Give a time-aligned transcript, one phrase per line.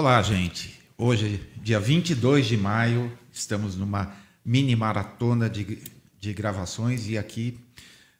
[0.00, 0.80] Olá, gente.
[0.96, 4.10] Hoje, dia 22 de maio, estamos numa
[4.42, 5.76] mini maratona de,
[6.18, 7.60] de gravações e aqui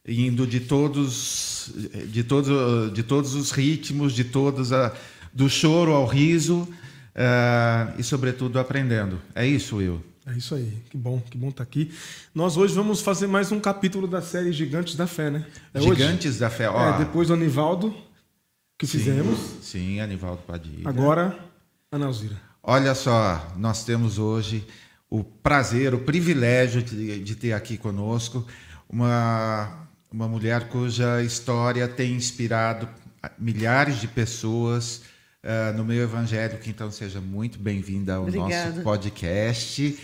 [0.06, 1.72] indo de todos
[2.08, 4.94] de todos de todos os ritmos, de todos a,
[5.32, 6.68] do choro ao riso
[7.14, 9.18] uh, e sobretudo aprendendo.
[9.34, 10.04] É isso, Will.
[10.26, 11.90] É isso aí, que bom, que bom estar tá aqui.
[12.34, 15.46] Nós hoje vamos fazer mais um capítulo da série Gigantes da Fé, né?
[15.72, 16.40] É Gigantes hoje?
[16.40, 16.96] da Fé, ó.
[16.96, 17.94] É, depois do Anivaldo,
[18.78, 19.38] que sim, fizemos.
[19.62, 20.86] Sim, Anivaldo Padilha.
[20.86, 21.48] Agora
[21.92, 22.40] Ana Alzira.
[22.62, 24.64] Olha só, nós temos hoje
[25.08, 28.46] o prazer, o privilégio de, de ter aqui conosco
[28.88, 32.88] uma, uma mulher cuja história tem inspirado
[33.36, 35.02] milhares de pessoas
[35.42, 36.70] uh, no meio evangélico.
[36.70, 38.70] Então, seja muito bem-vinda ao Obrigada.
[38.70, 39.98] nosso podcast.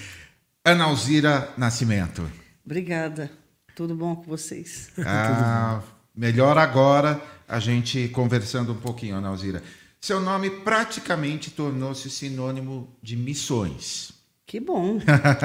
[0.65, 2.29] Ana Alzira Nascimento.
[2.65, 3.31] Obrigada.
[3.77, 4.91] Tudo bom com vocês?
[5.07, 5.83] Ah,
[6.17, 9.63] melhor agora a gente conversando um pouquinho, Ana Alzira.
[10.07, 14.13] Seu nome praticamente tornou-se sinônimo de missões.
[14.47, 15.01] Que bom.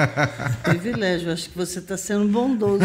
[0.62, 1.32] Privilégio.
[1.32, 2.84] Acho que você está sendo bondoso.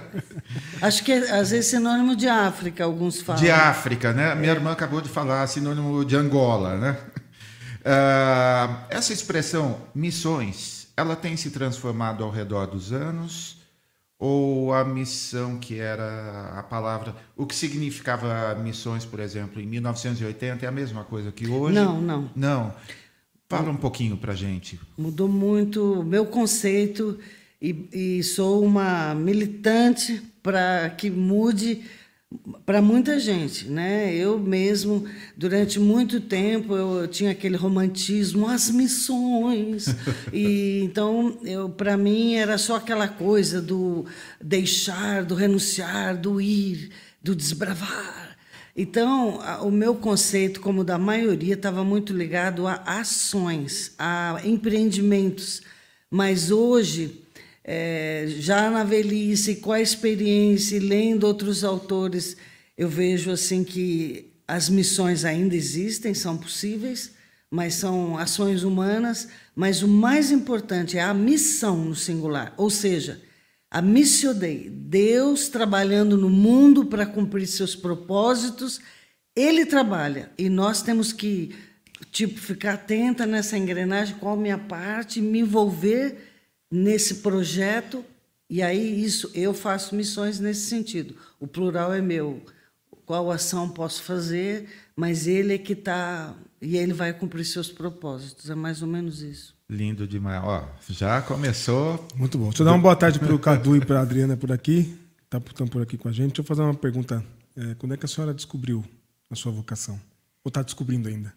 [0.80, 3.42] Acho que é, às vezes sinônimo de África, alguns falam.
[3.42, 4.32] De África, né?
[4.32, 4.34] É.
[4.34, 6.96] Minha irmã acabou de falar sinônimo de Angola, né?
[7.80, 13.59] Uh, essa expressão missões, ela tem se transformado ao redor dos anos
[14.20, 20.62] ou a missão que era a palavra, o que significava missões, por exemplo, em 1980
[20.62, 21.74] é a mesma coisa que hoje?
[21.74, 22.30] Não, não.
[22.36, 22.74] Não.
[23.48, 24.78] Fala um pouquinho para gente.
[24.96, 27.18] Mudou muito o meu conceito
[27.60, 31.82] e, e sou uma militante para que mude
[32.64, 34.14] para muita gente, né?
[34.14, 35.04] Eu mesmo,
[35.36, 39.86] durante muito tempo, eu tinha aquele romantismo, as missões.
[40.32, 44.06] e então, eu para mim era só aquela coisa do
[44.40, 46.90] deixar, do renunciar, do ir,
[47.20, 48.36] do desbravar.
[48.76, 55.62] Então, o meu conceito, como da maioria, estava muito ligado a ações, a empreendimentos.
[56.08, 57.22] Mas hoje
[57.72, 62.36] é, já na velhice, com a experiência, lendo outros autores,
[62.76, 67.12] eu vejo assim que as missões ainda existem, são possíveis,
[67.48, 69.28] mas são ações humanas.
[69.54, 73.22] Mas o mais importante é a missão no singular, ou seja,
[73.70, 78.80] a missio Dei, Deus trabalhando no mundo para cumprir seus propósitos.
[79.36, 81.54] Ele trabalha e nós temos que
[82.10, 86.29] tipo ficar atenta nessa engrenagem, qual a minha parte, me envolver
[86.70, 88.04] nesse projeto
[88.50, 91.14] e aí isso eu faço missões nesse sentido.
[91.38, 92.42] O plural é meu.
[93.06, 94.68] Qual ação posso fazer?
[94.96, 98.50] Mas ele é que está e ele vai cumprir seus propósitos.
[98.50, 99.54] É mais ou menos isso.
[99.68, 100.42] Lindo demais.
[100.44, 102.06] Ó, já começou.
[102.16, 102.48] Muito bom.
[102.48, 104.98] Deixa eu dar uma boa tarde para o Cadu e para a Adriana por aqui.
[105.28, 106.28] Tá, estão por aqui com a gente.
[106.28, 107.24] Deixa eu fazer uma pergunta.
[107.56, 108.84] É, quando é que a senhora descobriu
[109.30, 109.94] a sua vocação?
[110.44, 111.32] Ou está descobrindo ainda?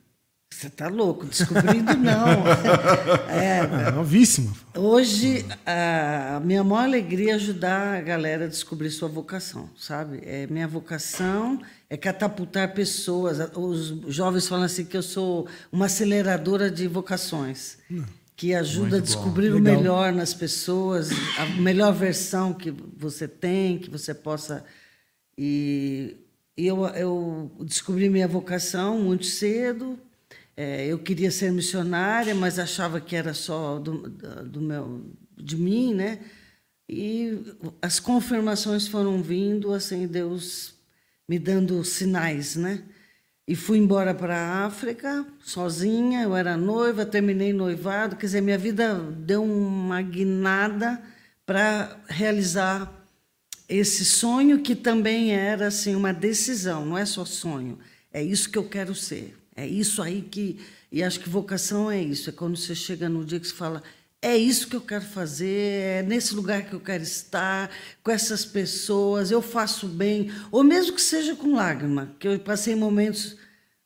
[0.53, 2.43] Você está louco, descobrindo não.
[3.29, 4.53] É, é novíssima.
[4.75, 10.21] Hoje, a minha maior alegria é ajudar a galera a descobrir sua vocação, sabe?
[10.23, 11.59] É, minha vocação
[11.89, 13.39] é catapultar pessoas.
[13.55, 17.77] Os jovens falam assim que eu sou uma aceleradora de vocações.
[18.35, 19.57] Que ajuda Muito a descobrir bom.
[19.57, 19.77] o Legal.
[19.77, 24.63] melhor nas pessoas, a melhor versão que você tem, que você possa.
[25.37, 26.17] E
[26.55, 29.99] eu, eu descobri minha vocação muito cedo,
[30.55, 35.03] é, eu queria ser missionária, mas achava que era só do, do meu,
[35.35, 36.19] de mim, né?
[36.87, 37.39] E
[37.81, 40.75] as confirmações foram vindo, assim, Deus
[41.27, 42.83] me dando sinais, né?
[43.47, 48.57] E fui embora para a África, sozinha, eu era noiva, terminei noivado, quer dizer, minha
[48.57, 51.01] vida deu uma guinada
[51.45, 53.05] para realizar
[53.67, 57.79] esse sonho que também era assim uma decisão, não é só sonho,
[58.13, 59.35] é isso que eu quero ser.
[59.55, 60.59] É isso aí que.
[60.91, 62.29] E acho que vocação é isso.
[62.29, 63.83] É quando você chega no dia que você fala.
[64.21, 67.69] É isso que eu quero fazer, é nesse lugar que eu quero estar,
[68.01, 72.73] com essas pessoas, eu faço bem, ou mesmo que seja com lágrima, que eu passei
[72.73, 73.35] momentos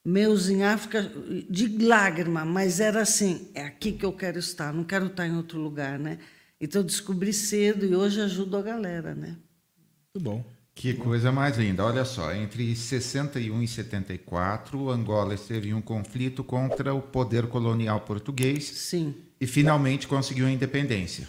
[0.05, 1.11] meus em África
[1.49, 5.35] de lágrima, mas era assim, é aqui que eu quero estar, não quero estar em
[5.35, 6.19] outro lugar, né?
[6.61, 9.35] Então eu descobri cedo e hoje ajudo a galera, né?
[10.13, 10.56] Muito bom.
[10.77, 11.83] Que coisa mais linda.
[11.83, 18.01] Olha só, entre 61 e 74, Angola esteve em um conflito contra o poder colonial
[18.01, 18.65] português.
[18.65, 19.15] Sim.
[19.41, 21.27] E finalmente conseguiu a independência.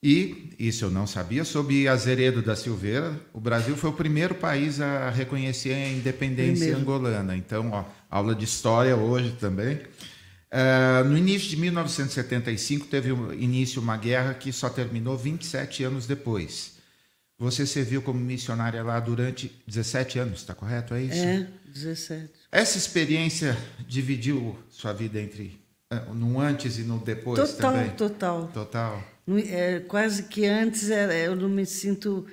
[0.00, 4.80] E, isso eu não sabia, sob Azeredo da Silveira, o Brasil foi o primeiro país
[4.80, 6.78] a reconhecer a independência primeiro.
[6.78, 7.36] angolana.
[7.36, 9.78] Então, ó, aula de história hoje também.
[9.78, 16.75] Uh, no início de 1975, teve início uma guerra que só terminou 27 anos depois.
[17.38, 20.94] Você serviu como missionária lá durante 17 anos, está correto?
[20.94, 21.18] É isso?
[21.18, 22.30] É, 17.
[22.50, 23.56] Essa experiência
[23.86, 25.60] dividiu sua vida entre
[25.92, 27.90] uh, no antes e no depois total, também?
[27.90, 29.04] Total, total.
[29.48, 32.26] É, quase que antes era, eu não me sinto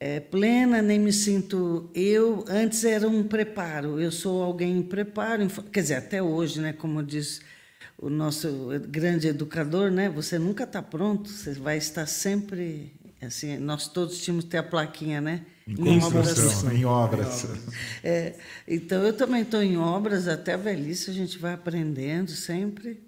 [0.00, 2.44] é, plena, nem me sinto eu.
[2.48, 4.00] Antes era um preparo.
[4.00, 6.72] Eu sou alguém em preparo, quer dizer, até hoje, né?
[6.72, 7.40] Como diz
[7.96, 8.48] o nosso
[8.88, 10.08] grande educador, né?
[10.08, 11.30] Você nunca está pronto.
[11.30, 12.92] Você vai estar sempre
[13.26, 13.58] assim.
[13.58, 15.44] Nós todos tínhamos que ter a plaquinha, né?
[15.66, 16.64] Em, obras.
[16.64, 17.46] Em obras.
[18.02, 18.34] É,
[18.68, 21.10] então eu também estou em obras até a velhice.
[21.10, 23.02] A gente vai aprendendo sempre,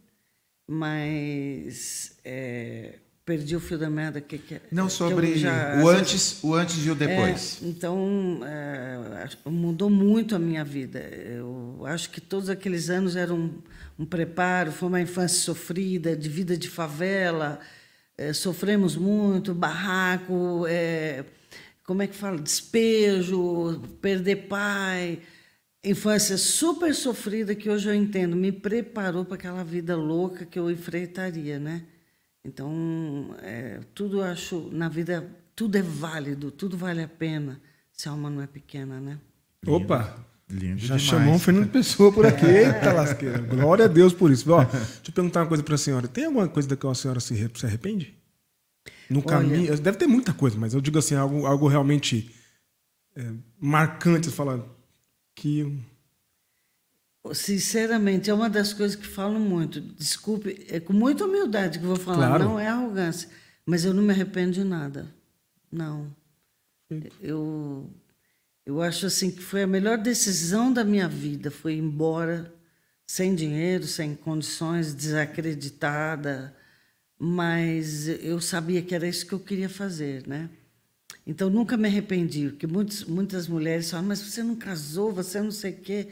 [0.68, 2.96] mas é,
[3.28, 6.90] perdi o fio da merda que, que não sobre já, o antes o antes e
[6.90, 12.88] o depois é, então é, mudou muito a minha vida eu acho que todos aqueles
[12.88, 13.54] anos eram um,
[13.98, 17.60] um preparo foi uma infância sofrida de vida de favela
[18.18, 21.24] é, sofremos muito barraco é,
[21.84, 25.20] como é que fala despejo perder pai
[25.82, 30.70] infância super sofrida que hoje eu entendo me preparou para aquela vida louca que eu
[30.70, 31.84] enfrentaria né
[32.48, 37.60] então, é, tudo acho na vida, tudo é válido, tudo vale a pena
[37.92, 39.18] se a alma não é pequena, né?
[39.66, 40.24] Opa!
[40.50, 41.02] Lindo Já demais.
[41.02, 42.46] chamou um Fernando Pessoa por aqui.
[42.46, 43.38] Eita lasqueira.
[43.38, 44.50] Glória a Deus por isso.
[44.50, 46.08] Ó, deixa eu perguntar uma coisa para a senhora.
[46.08, 48.16] Tem alguma coisa da qual a senhora se, se arrepende?
[49.10, 49.78] No Olha, caminho.
[49.78, 52.34] Deve ter muita coisa, mas eu digo assim, algo, algo realmente
[53.14, 53.30] é,
[53.60, 54.28] marcante.
[54.28, 54.66] Você fala
[55.34, 55.80] que
[57.34, 59.80] Sinceramente, é uma das coisas que falo muito.
[59.80, 62.44] Desculpe, é com muita humildade que vou falar, claro.
[62.44, 63.28] não é arrogância,
[63.66, 65.06] mas eu não me arrependo de nada.
[65.70, 66.10] Não.
[67.20, 67.90] Eu
[68.68, 72.52] eu acho assim que foi a melhor decisão da minha vida, foi embora
[73.06, 76.54] sem dinheiro, sem condições, desacreditada,
[77.18, 80.50] mas eu sabia que era isso que eu queria fazer, né?
[81.26, 85.50] Então nunca me arrependi, porque muitos, muitas mulheres falam, mas você não casou, você não
[85.50, 86.08] sei o quê.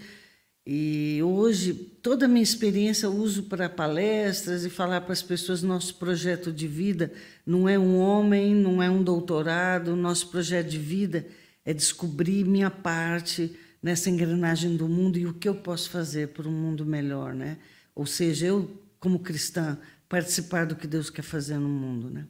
[0.67, 5.63] E hoje, toda a minha experiência eu uso para palestras e falar para as pessoas:
[5.63, 7.13] nosso projeto de vida
[7.45, 11.27] não é um homem, não é um doutorado, nosso projeto de vida
[11.67, 16.49] é descobrir minha parte nessa engrenagem do mundo e o que eu posso fazer para
[16.49, 17.35] um mundo melhor.
[17.35, 17.59] Né?
[17.95, 19.77] Ou seja, eu, como cristã,
[20.09, 22.09] participar do que Deus quer fazer no mundo.
[22.09, 22.25] Né?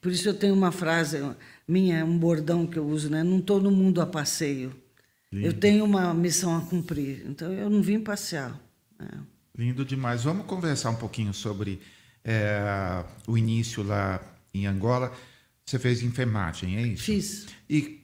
[0.00, 1.18] Por isso eu tenho uma frase
[1.66, 3.24] minha, um bordão que eu uso: né?
[3.24, 4.80] não estou no mundo a passeio
[5.32, 5.46] Lindo.
[5.46, 8.60] Eu tenho uma missão a cumprir, então eu não vim passear.
[9.00, 9.18] É.
[9.56, 10.24] Lindo demais.
[10.24, 11.80] Vamos conversar um pouquinho sobre
[12.22, 14.20] é, o início lá
[14.52, 15.10] em Angola.
[15.64, 17.04] Você fez enfermagem, é isso?
[17.04, 17.46] Fiz.
[17.68, 18.01] E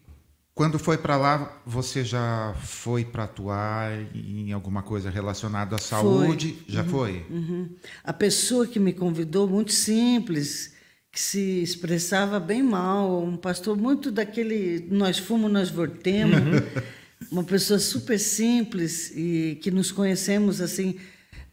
[0.58, 6.58] quando foi para lá, você já foi para atuar em alguma coisa relacionada à saúde?
[6.64, 6.74] Foi.
[6.74, 6.88] Já uhum.
[6.88, 7.26] foi?
[7.30, 7.68] Uhum.
[8.02, 10.74] A pessoa que me convidou, muito simples,
[11.12, 16.40] que se expressava bem mal, um pastor muito daquele nós fomos, nós voltemos.
[17.30, 20.96] uma pessoa super simples e que nos conhecemos assim.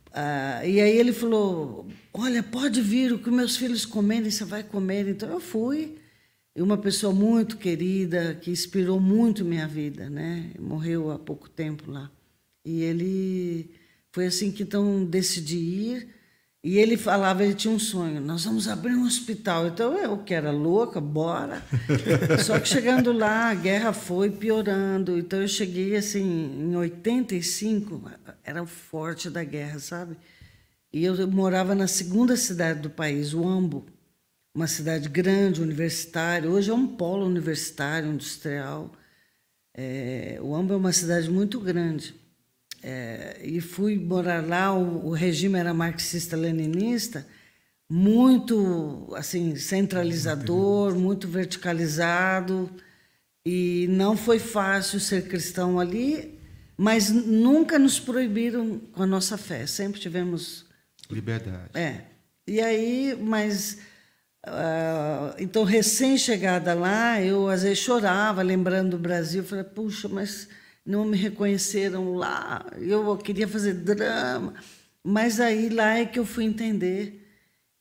[0.07, 4.63] Uh, e aí ele falou: Olha, pode vir, o que meus filhos comerem, você vai
[4.63, 5.07] comer.
[5.07, 5.95] Então eu fui.
[6.55, 10.51] E uma pessoa muito querida, que inspirou muito minha vida, né?
[10.57, 12.09] Morreu há pouco tempo lá.
[12.63, 13.71] E ele
[14.13, 16.15] foi assim que então decidi ir.
[16.63, 19.67] E ele falava, ele tinha um sonho, nós vamos abrir um hospital.
[19.67, 21.61] Então eu, que era louca, bora.
[22.43, 25.19] Só que chegando lá, a guerra foi piorando.
[25.19, 28.09] Então eu cheguei assim, em 85,
[28.43, 30.15] era o forte da guerra, sabe?
[30.91, 33.85] E eu morava na segunda cidade do país, o Ambo,
[34.55, 36.49] uma cidade grande, universitária.
[36.49, 38.89] Hoje é um polo universitário, industrial.
[39.73, 42.15] É, o Ambo é uma cidade muito grande.
[42.81, 47.27] É, e fui morar lá, o, o regime era marxista-leninista,
[47.89, 52.69] muito assim centralizador, muito verticalizado,
[53.45, 56.39] e não foi fácil ser cristão ali,
[56.77, 60.65] mas nunca nos proibiram com a nossa fé, sempre tivemos
[61.09, 61.71] liberdade.
[61.73, 62.05] É.
[62.47, 63.79] E aí, mas
[65.39, 70.47] então recém-chegada lá, eu às vezes chorava lembrando do Brasil, falei, puxa, mas
[70.85, 74.53] não me reconheceram lá, eu queria fazer drama.
[75.03, 77.23] Mas aí lá é que eu fui entender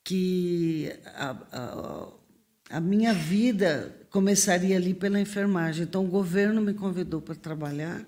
[0.05, 5.85] que a, a, a minha vida começaria ali pela enfermagem.
[5.85, 8.07] Então o governo me convidou para trabalhar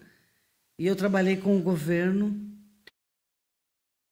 [0.79, 2.39] e eu trabalhei com o governo.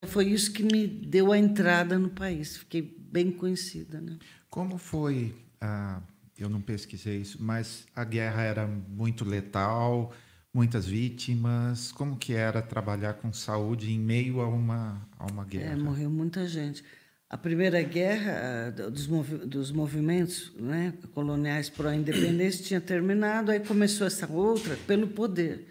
[0.07, 2.57] Foi isso que me deu a entrada no país.
[2.57, 4.01] Fiquei bem conhecida.
[4.01, 4.19] Né?
[4.51, 5.33] Como foi?
[5.61, 6.03] Ah,
[6.37, 10.13] eu não pesquisei isso, mas a guerra era muito letal
[10.53, 11.93] muitas vítimas.
[11.93, 15.73] Como que era trabalhar com saúde em meio a uma, a uma guerra?
[15.73, 16.85] É, morreu muita gente.
[17.31, 24.31] A primeira guerra dos, movi dos movimentos né, coloniais pró-independência tinha terminado, aí começou essa
[24.31, 25.67] outra pelo poder.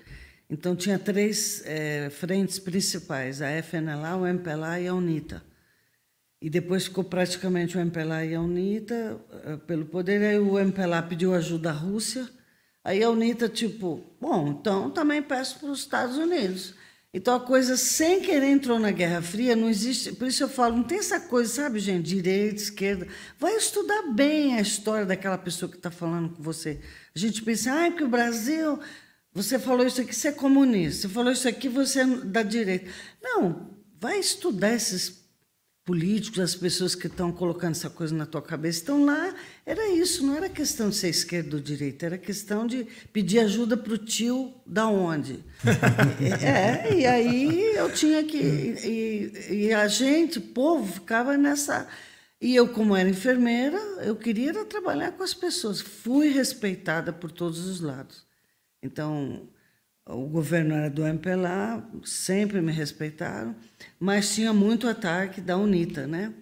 [0.50, 5.52] Então tinha três é, frentes principais: a FNLA, o MPLA e a UNITA.
[6.43, 10.21] E depois ficou praticamente o MPLA e a UNITA eh, pelo poder.
[10.21, 12.29] Aí o MPLA pediu ajuda à Rússia.
[12.83, 16.73] Aí a UNITA, tipo, bom, então também peço para os Estados Unidos.
[17.13, 20.12] Então a coisa, sem querer, entrou na Guerra Fria, não existe.
[20.12, 23.07] Por isso eu falo, não tem essa coisa, sabe, gente, direita, esquerda.
[23.39, 26.81] Vai estudar bem a história daquela pessoa que está falando com você.
[27.15, 28.77] A gente pensa, ah, que o Brasil.
[29.33, 31.07] Você falou isso aqui, você é comunista.
[31.07, 32.91] Você falou isso aqui, você é da direita.
[33.21, 35.23] Não, vai estudar esses
[35.86, 39.34] políticos, as pessoas que estão colocando essa coisa na tua cabeça, estão lá.
[39.66, 43.75] Era isso, não era questão de ser esquerda ou direita, era questão de pedir ajuda
[43.75, 45.44] para o tio da onde.
[46.42, 48.38] é, e aí eu tinha que.
[48.38, 51.88] E, e, a gente, o povo, ficava nessa.
[52.40, 55.82] E eu, como era enfermeira, eu queria trabalhar com as pessoas.
[55.82, 58.25] Fui respeitada por todos os lados.
[58.82, 59.48] Então,
[60.05, 63.55] o governo era do MPLA, sempre me respeitaram,
[64.00, 66.33] mas tinha muito ataque da UNITA, né?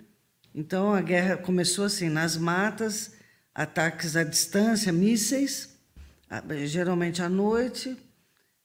[0.53, 3.13] Então a guerra começou assim, nas matas,
[3.53, 5.77] ataques à distância, mísseis,
[6.65, 7.95] geralmente à noite.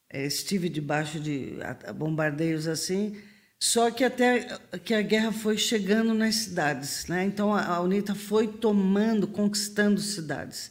[0.08, 1.58] É, estive debaixo de
[1.96, 3.16] bombardeios assim,
[3.58, 7.24] só que até que a guerra foi chegando nas cidades, né?
[7.24, 10.70] Então a UNITA foi tomando, conquistando cidades.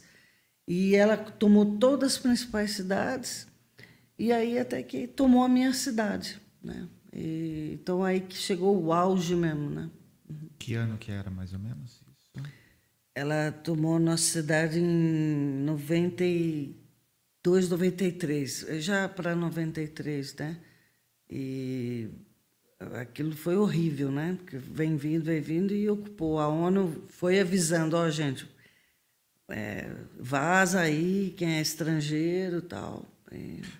[0.66, 3.45] E ela tomou todas as principais cidades
[4.18, 6.88] e aí até que tomou a minha cidade, né?
[7.12, 9.90] E, então aí que chegou o auge mesmo, né?
[10.28, 10.48] Uhum.
[10.58, 12.06] Que ano que era mais ou menos isso?
[13.14, 20.58] Ela tomou nossa cidade em 92, 93, já para 93, né?
[21.30, 22.10] E
[23.00, 24.36] aquilo foi horrível, né?
[24.38, 26.38] Porque vem vindo, vem vindo e ocupou.
[26.38, 28.46] A ONU foi avisando, ó, oh, gente,
[29.48, 33.06] é, vaza aí, quem é estrangeiro, tal.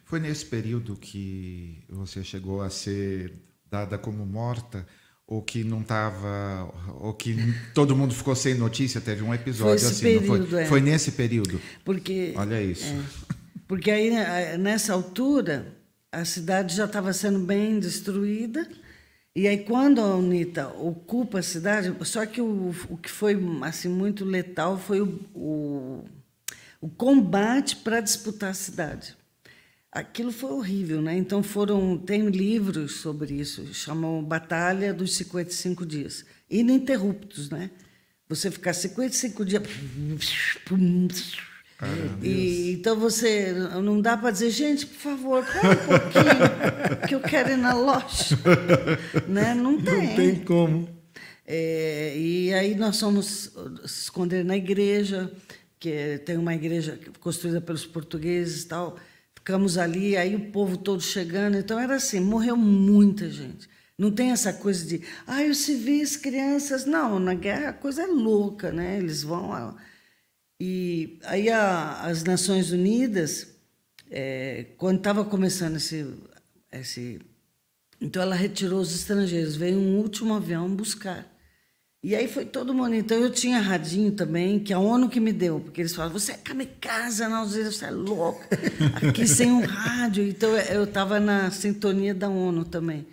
[0.04, 3.32] Foi nesse período que você chegou a ser
[3.70, 4.86] dada como morta
[5.26, 7.36] ou que não estava ou que
[7.74, 10.62] todo mundo ficou sem notícia teve um episódio foi assim período, foi?
[10.62, 10.66] É.
[10.66, 13.34] foi nesse período porque olha isso é,
[13.66, 15.74] porque aí né, nessa altura
[16.12, 18.68] a cidade já estava sendo bem destruída
[19.34, 23.88] e aí quando a UNITA ocupa a cidade só que o, o que foi assim
[23.88, 26.04] muito letal foi o, o,
[26.80, 29.16] o combate para disputar a cidade
[29.90, 31.16] aquilo foi horrível, né?
[31.16, 37.70] Então foram tem livros sobre isso, chamam Batalha dos 55 dias, ininterruptos, né?
[38.28, 39.62] Você ficar 55 dias
[42.22, 43.52] e, então você
[43.82, 47.74] não dá para dizer, gente, por favor, para um pouquinho, que eu quero ir na
[47.74, 48.36] loja.
[49.28, 49.54] né?
[49.54, 50.06] Não tem.
[50.08, 50.88] Não tem como.
[51.46, 53.52] É, e aí nós fomos
[53.84, 55.30] se esconder na igreja,
[55.78, 58.96] que tem uma igreja construída pelos portugueses e tal.
[59.46, 61.56] Ficamos ali, aí o povo todo chegando.
[61.56, 63.68] Então era assim, morreu muita gente.
[63.96, 66.84] Não tem essa coisa de, ai, os civis, crianças.
[66.84, 68.98] Não, na guerra a coisa é louca, né?
[68.98, 69.76] Eles vão lá.
[70.58, 73.54] E aí a, as Nações Unidas,
[74.10, 76.04] é, quando estava começando esse,
[76.72, 77.20] esse.
[78.00, 81.24] Então ela retirou os estrangeiros, veio um último avião buscar.
[82.02, 82.94] E aí foi todo mundo.
[82.94, 86.32] Então eu tinha radinho também, que a ONU que me deu, porque eles falavam, você
[86.32, 88.46] é kamikaze, não, você é louca.
[89.08, 90.26] Aqui sem um rádio.
[90.26, 93.06] Então eu estava na sintonia da ONU também.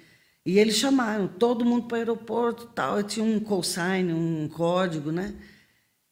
[0.45, 2.97] E eles chamaram todo mundo para o aeroporto tal.
[2.97, 5.33] Eu tinha um consign, um código, né?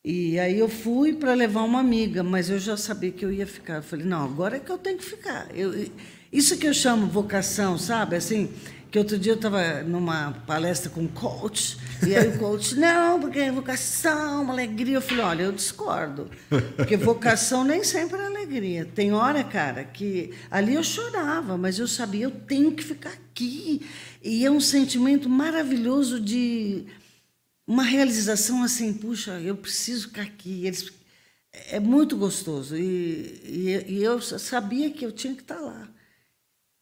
[0.03, 3.45] E aí eu fui para levar uma amiga, mas eu já sabia que eu ia
[3.45, 3.75] ficar.
[3.75, 5.47] Eu falei, não, agora é que eu tenho que ficar.
[5.55, 5.91] Eu,
[6.31, 8.15] isso que eu chamo vocação, sabe?
[8.15, 8.49] Assim,
[8.91, 13.21] que outro dia eu estava numa palestra com um coach, e aí o coach, não,
[13.21, 14.97] porque é vocação, uma alegria.
[14.97, 16.29] Eu falei, olha, eu discordo.
[16.75, 18.83] Porque vocação nem sempre é alegria.
[18.83, 23.87] Tem hora, cara, que ali eu chorava, mas eu sabia, eu tenho que ficar aqui.
[24.21, 26.85] E é um sentimento maravilhoso de
[27.65, 30.65] uma realização assim, puxa, eu preciso ficar aqui.
[30.65, 30.91] Eles,
[31.69, 32.75] é muito gostoso.
[32.75, 35.87] E, e, e eu sabia que eu tinha que estar lá.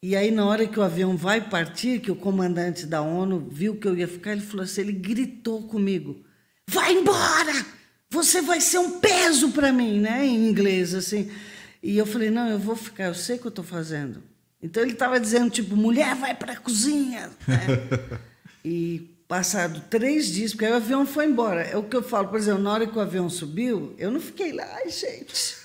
[0.01, 3.75] E aí, na hora que o avião vai partir, que o comandante da ONU viu
[3.75, 6.23] que eu ia ficar, ele falou assim: ele gritou comigo:
[6.67, 7.65] vai embora!
[8.09, 10.25] Você vai ser um peso para mim, né?
[10.25, 11.29] Em inglês, assim.
[11.83, 14.23] E eu falei: não, eu vou ficar, eu sei o que eu estou fazendo.
[14.61, 17.29] Então ele estava dizendo, tipo, mulher, vai para a cozinha.
[17.47, 17.57] Né?
[18.63, 21.61] e passado três dias, porque aí o avião foi embora.
[21.61, 24.19] É o que eu falo, por exemplo, na hora que o avião subiu, eu não
[24.19, 25.58] fiquei lá, ai, gente.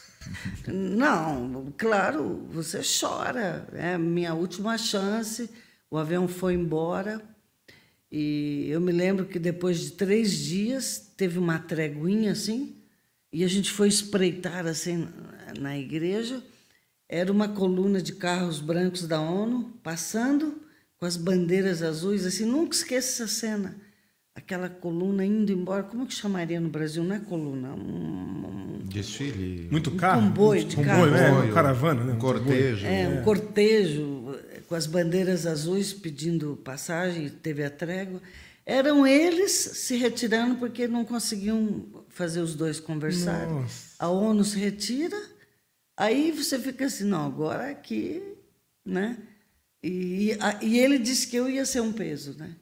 [0.67, 3.69] Não, claro, você chora.
[3.73, 5.51] É minha última chance.
[5.91, 7.23] O avião foi embora.
[8.11, 12.77] E eu me lembro que depois de três dias teve uma treguinha assim,
[13.33, 15.09] e a gente foi espreitar assim
[15.59, 16.41] na igreja.
[17.09, 20.63] era uma coluna de carros brancos da ONU passando
[20.97, 23.77] com as bandeiras azuis, assim, nunca esqueça essa cena.
[24.35, 27.05] Aquela coluna indo embora, como que chamaria no Brasil?
[27.05, 29.69] Não é coluna, um, desfile.
[29.71, 31.05] Muito carro, um comboio de carro.
[31.05, 32.13] Comboio, é, uma caravana, né?
[32.15, 32.85] Um cortejo.
[32.87, 34.35] É, um cortejo
[34.69, 38.21] com as bandeiras azuis pedindo passagem, teve a trégua.
[38.67, 43.55] Eram eles se retirando porque não conseguiam fazer os dois conversarem.
[43.55, 43.95] Nossa.
[43.99, 45.21] A ONU se retira,
[45.97, 48.23] aí você fica assim, não, agora aqui,
[48.85, 49.19] né?
[49.83, 52.57] E, a, e ele disse que eu ia ser um peso, né?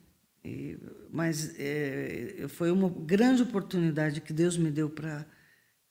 [0.45, 0.77] E,
[1.13, 5.27] mas é, foi uma grande oportunidade que Deus me deu para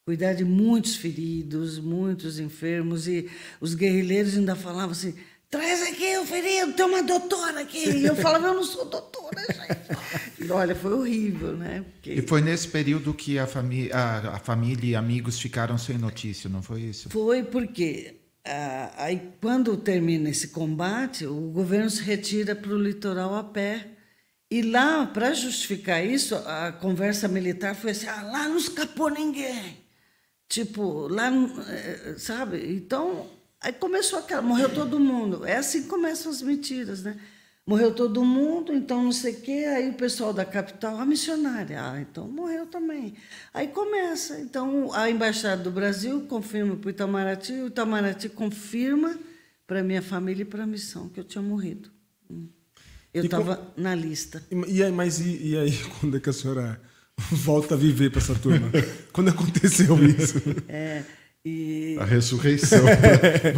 [0.04, 5.14] cuidar de muitos feridos, muitos enfermos, e os guerrilheiros ainda falavam assim:
[5.50, 7.90] traz aqui o ferido, tem uma doutora aqui.
[7.90, 10.52] E eu falava: eu não sou doutora, gente.
[10.52, 11.86] Olha, foi horrível, né?
[11.94, 12.14] Porque...
[12.14, 16.50] E foi nesse período que a, família, a, a família e amigos ficaram sem notícia,
[16.50, 17.10] não foi isso?
[17.12, 23.36] Foi porque ah, aí, quando termina esse combate, o governo se retira para o litoral
[23.36, 23.88] a pé.
[24.52, 29.78] E lá, para justificar isso, a conversa militar foi assim: ah, lá não escapou ninguém.
[30.50, 31.32] Tipo, lá,
[31.70, 32.76] eh, sabe?
[32.76, 33.30] Então,
[33.62, 34.42] aí começou aquela.
[34.42, 35.46] Morreu todo mundo.
[35.46, 37.18] É assim que começam as mentiras, né?
[37.66, 39.66] Morreu todo mundo, então não sei o quê.
[39.70, 43.16] Aí o pessoal da capital, a missionária, ah, então morreu também.
[43.54, 44.42] Aí começa.
[44.42, 49.18] Então a embaixada do Brasil confirma para o Itamaraty, o Itamaraty confirma
[49.66, 51.90] para minha família e para a missão que eu tinha morrido.
[53.14, 54.42] Eu estava na lista.
[54.68, 56.82] E, aí, mas e, e, aí, quando é que a senhora
[57.32, 58.70] volta a viver para essa turma?
[59.12, 60.42] quando aconteceu isso?
[60.68, 61.04] É,
[61.44, 61.98] e...
[62.00, 62.80] A ressurreição.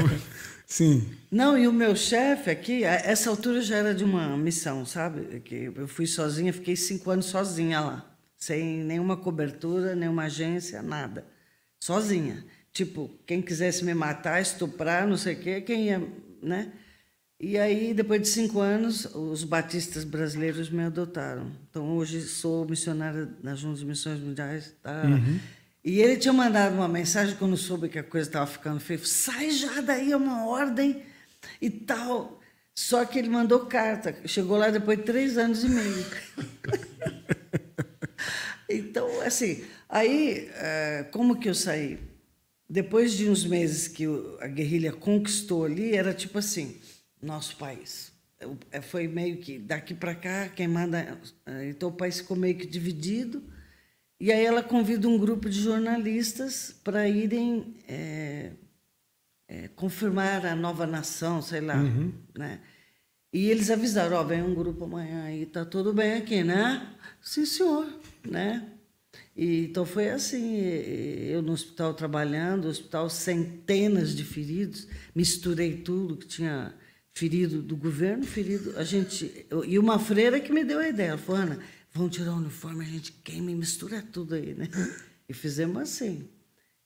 [0.66, 1.08] Sim.
[1.30, 5.40] Não, e o meu chefe aqui, a essa altura já era de uma missão, sabe?
[5.42, 11.26] Que eu fui sozinha, fiquei cinco anos sozinha lá, sem nenhuma cobertura, nenhuma agência, nada.
[11.80, 12.44] Sozinha.
[12.72, 16.02] Tipo, quem quisesse me matar, estuprar, não sei o quê, quem ia,
[16.42, 16.72] né?
[17.46, 21.52] E aí, depois de cinco anos, os batistas brasileiros me adotaram.
[21.70, 24.74] Então, hoje sou missionária nas Juntas Missões Mundiais.
[24.82, 25.04] Tá?
[25.04, 25.42] Uhum.
[25.84, 28.98] E ele tinha mandado uma mensagem quando soube que a coisa estava ficando feia.
[29.04, 31.04] Sai já daí, é uma ordem
[31.62, 32.40] e tal.
[32.74, 34.16] Só que ele mandou carta.
[34.26, 36.06] Chegou lá depois de três anos e meio.
[38.70, 42.00] então, assim, aí, eh, como que eu saí?
[42.70, 44.06] Depois de uns meses que
[44.40, 46.80] a guerrilha conquistou ali, era tipo assim
[47.24, 48.12] nosso país.
[48.72, 51.18] É, foi meio que daqui para cá, quem manda.
[51.46, 53.44] É, então o país ficou meio que dividido.
[54.20, 58.52] E aí ela convida um grupo de jornalistas para irem é,
[59.48, 61.78] é, confirmar a nova nação, sei lá.
[61.78, 62.14] Uhum.
[62.36, 62.60] Né?
[63.32, 66.96] E eles avisaram: Ó, oh, vem um grupo amanhã aí, tá tudo bem aqui, né?
[67.22, 67.88] Sim, senhor.
[68.26, 68.70] Né?
[69.36, 76.28] E, então foi assim, eu no hospital trabalhando, hospital centenas de feridos, misturei tudo que
[76.28, 76.74] tinha
[77.14, 78.78] ferido do governo, ferido.
[78.78, 79.46] A gente.
[79.68, 81.10] E uma freira que me deu a ideia.
[81.10, 81.60] Ela falou, Ana,
[81.94, 84.68] vamos tirar o uniforme, a gente queima e mistura tudo aí, né?
[85.30, 86.28] E fizemos assim.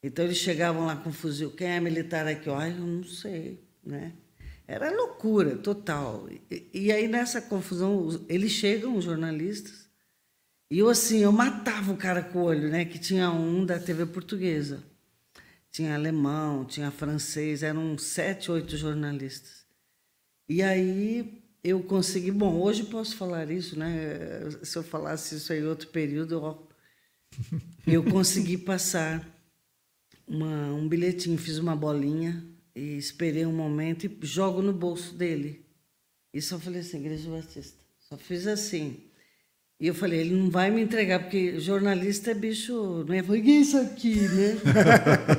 [0.03, 1.49] Então eles chegavam lá com um fuzil.
[1.49, 2.47] Quem é militar aqui?
[2.51, 4.13] Ai, eu não sei, né?
[4.67, 6.29] Era loucura total.
[6.51, 9.89] E, e aí nessa confusão, eles chegam, os jornalistas,
[10.69, 12.85] e eu assim, eu matava o cara com o olho, né?
[12.85, 14.83] Que tinha um da TV portuguesa.
[15.71, 19.66] Tinha alemão, tinha francês, eram sete, oito jornalistas.
[20.49, 22.31] E aí eu consegui.
[22.31, 24.49] Bom, hoje posso falar isso, né?
[24.63, 26.63] Se eu falasse isso em outro período, ó,
[27.85, 29.27] eu consegui passar
[30.27, 32.43] uma, um bilhetinho, fiz uma bolinha
[32.75, 35.65] e esperei um momento e jogo no bolso dele.
[36.33, 37.83] E só falei assim, Igreja Batista.
[37.99, 39.06] Só fiz assim.
[39.79, 43.21] E eu falei, ele não vai me entregar, porque jornalista é bicho, não é?
[43.21, 44.57] Foi isso aqui, né?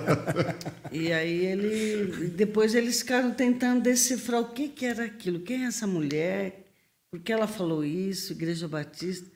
[0.92, 2.28] e aí ele.
[2.28, 6.68] Depois eles ficaram tentando decifrar o que, que era aquilo, quem é essa mulher,
[7.10, 9.28] por que ela falou isso, Igreja Batista.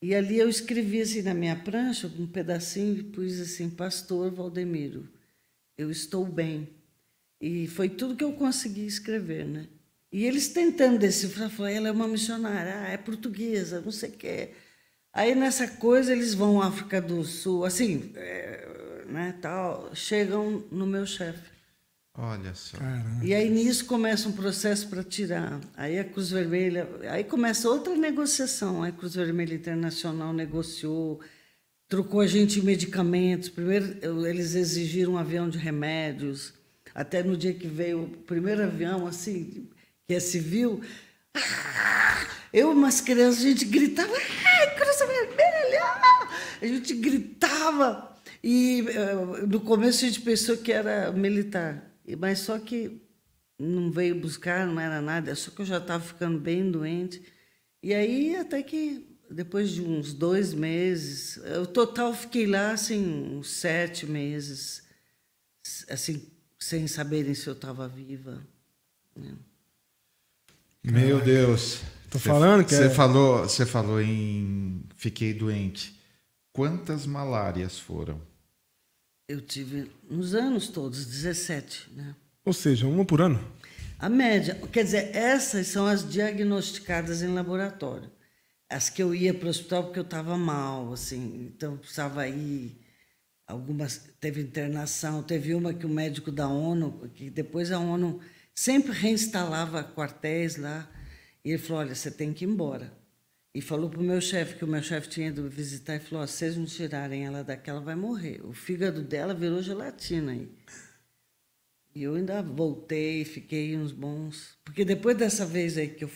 [0.00, 5.08] E ali eu escrevi assim na minha prancha, um pedacinho, e pus assim, Pastor Valdemiro,
[5.76, 6.68] eu estou bem.
[7.40, 9.66] E foi tudo que eu consegui escrever, né?
[10.14, 14.12] E eles tentando decifrar, falaram, ela é uma missionária, ah, é portuguesa, não sei o
[14.12, 14.50] quê.
[15.12, 20.86] Aí nessa coisa eles vão à África do Sul, assim, é, né, tal, chegam no
[20.86, 21.50] meu chefe.
[22.16, 22.78] Olha só.
[22.78, 23.24] Caramba.
[23.24, 25.60] E aí nisso começa um processo para tirar.
[25.76, 28.84] Aí a Cruz Vermelha, aí começa outra negociação.
[28.84, 31.20] Aí a Cruz Vermelha Internacional negociou,
[31.88, 33.48] trocou a gente em medicamentos.
[33.48, 33.98] Primeiro
[34.28, 36.54] eles exigiram um avião de remédios.
[36.94, 39.68] Até no dia que veio o primeiro avião, assim,
[40.06, 40.82] que é civil,
[41.34, 45.82] ah, eu umas crianças, a gente gritava, ai, Cruz Vermelha!
[46.62, 48.14] A gente gritava.
[48.42, 51.90] E uh, no começo a gente pensou que era militar.
[52.18, 53.02] Mas só que
[53.58, 57.22] não veio buscar, não era nada, só que eu já estava ficando bem doente.
[57.82, 63.50] E aí, até que depois de uns dois meses, o total fiquei lá, assim, uns
[63.50, 64.82] sete meses,
[65.88, 68.46] assim, sem saberem se eu estava viva.
[69.16, 69.34] Né?
[70.84, 71.80] Meu Deus.
[72.10, 72.90] Tô cê, falando que Você é...
[72.90, 75.98] falou, você falou em fiquei doente.
[76.52, 78.20] Quantas malárias foram?
[79.26, 82.14] Eu tive nos anos todos, 17, né?
[82.44, 83.42] Ou seja, uma por ano?
[83.98, 88.10] A média, quer dizer, essas são as diagnosticadas em laboratório.
[88.68, 92.78] As que eu ia para o hospital porque eu estava mal, assim, então precisava ir.
[93.46, 98.20] Algumas teve internação, teve uma que o médico da ONU, que depois a ONU
[98.54, 100.88] sempre reinstalava quartéis lá,
[101.44, 102.92] e ele falou: olha, você tem que ir embora.
[103.54, 106.24] E falou para o meu chefe, que o meu chefe tinha ido visitar, e falou:
[106.24, 108.40] oh, se vocês não tirarem ela daqui, ela vai morrer.
[108.44, 110.48] O fígado dela virou gelatina aí.
[111.94, 114.58] E eu ainda voltei, fiquei uns bons.
[114.64, 116.10] Porque depois dessa vez aí que eu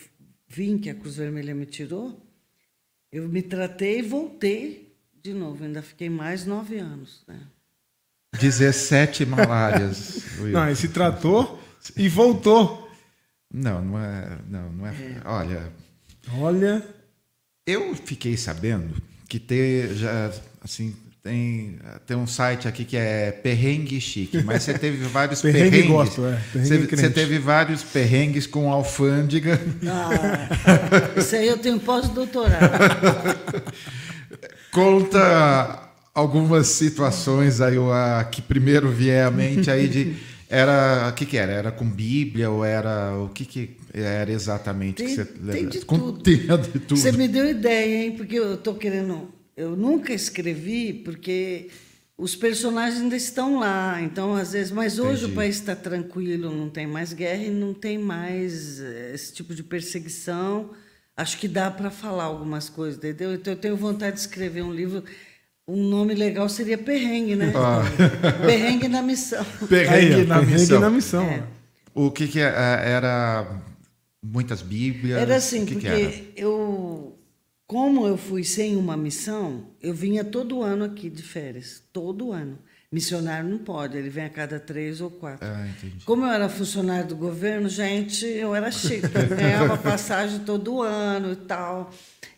[0.47, 2.21] vim, que a Cruz Vermelha me tirou,
[3.09, 5.63] eu me tratei e voltei de novo.
[5.63, 7.23] Ainda fiquei mais nove anos.
[7.25, 7.39] Né?
[8.37, 10.37] 17 malárias.
[10.51, 11.57] não, e se tratou
[11.95, 12.89] e voltou.
[13.53, 14.37] Não, não é.
[14.47, 15.21] Não, não é, é.
[15.25, 15.73] Olha.
[16.37, 16.85] Olha.
[17.65, 18.95] Eu fiquei sabendo
[19.27, 20.31] que ter já
[20.63, 25.69] assim tem, tem um site aqui que é Perrengue Chique, mas você teve vários perrengue
[25.69, 25.91] perrengues.
[25.91, 26.39] Gosto, é.
[26.53, 29.59] Perrengue você, você, teve vários perrengues com alfândega.
[29.85, 32.57] Ah, isso aí eu tenho pós-doutorado.
[34.71, 40.15] Conta algumas situações aí a, que primeiro vier à mente aí de
[40.49, 44.97] era o que que era era com Bíblia ou era o que que era exatamente
[44.97, 46.23] tem, que você tem de, tudo.
[46.23, 50.93] tem de tudo você me deu ideia hein porque eu estou querendo eu nunca escrevi
[50.93, 51.69] porque
[52.19, 55.31] os personagens ainda estão lá, então às vezes, mas hoje Entendi.
[55.31, 59.55] o país está tranquilo, não tem mais guerra e não tem mais eh, esse tipo
[59.55, 60.71] de perseguição.
[61.15, 63.33] Acho que dá para falar algumas coisas, entendeu?
[63.33, 65.01] Então eu tenho vontade de escrever um livro.
[65.69, 67.53] Um nome legal seria Perrengue, né?
[67.55, 67.83] Ah.
[68.45, 69.45] Perrengue na missão.
[69.67, 70.79] Perrengue, na, perrengue missão.
[70.79, 71.23] na missão.
[71.23, 71.43] É.
[71.93, 73.61] O que, que é, é, era
[74.23, 75.19] muitas Bíblias?
[75.19, 77.15] Era assim, que porque que eu
[77.67, 82.57] como eu fui sem uma missão, eu vinha todo ano aqui de férias, todo ano.
[82.91, 85.47] Missionário não pode, ele vem a cada três ou quatro.
[85.47, 85.67] Ah,
[86.03, 91.33] Como eu era funcionário do governo, gente, eu era chique, eu ganhava passagem todo ano
[91.33, 91.91] e tal.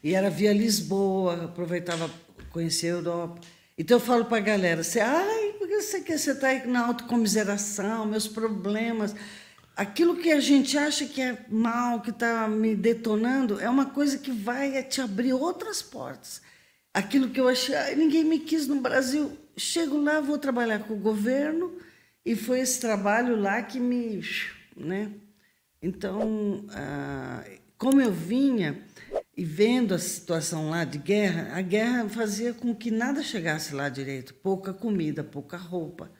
[0.03, 2.11] E era via Lisboa, aproveitava
[2.51, 3.41] conhecer a Europa.
[3.77, 6.85] Então eu falo para a galera, você, ai, porque você quer, você está aí na
[6.85, 9.15] autocomiseração, meus problemas
[9.75, 14.17] aquilo que a gente acha que é mal, que está me detonando, é uma coisa
[14.17, 16.41] que vai te abrir outras portas.
[16.93, 20.93] Aquilo que eu achei, ah, ninguém me quis no Brasil, chego lá, vou trabalhar com
[20.93, 21.73] o governo,
[22.23, 24.21] e foi esse trabalho lá que me.
[24.75, 25.11] Né?
[25.81, 27.43] Então, ah,
[27.77, 28.79] como eu vinha
[29.35, 33.89] e vendo a situação lá de guerra, a guerra fazia com que nada chegasse lá
[33.89, 36.11] direito pouca comida, pouca roupa.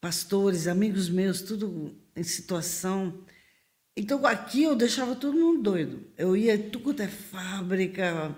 [0.00, 3.24] Pastores, amigos meus, tudo em situação.
[3.96, 6.06] Então aqui eu deixava todo mundo doido.
[6.16, 8.36] Eu ia tudo é fábrica,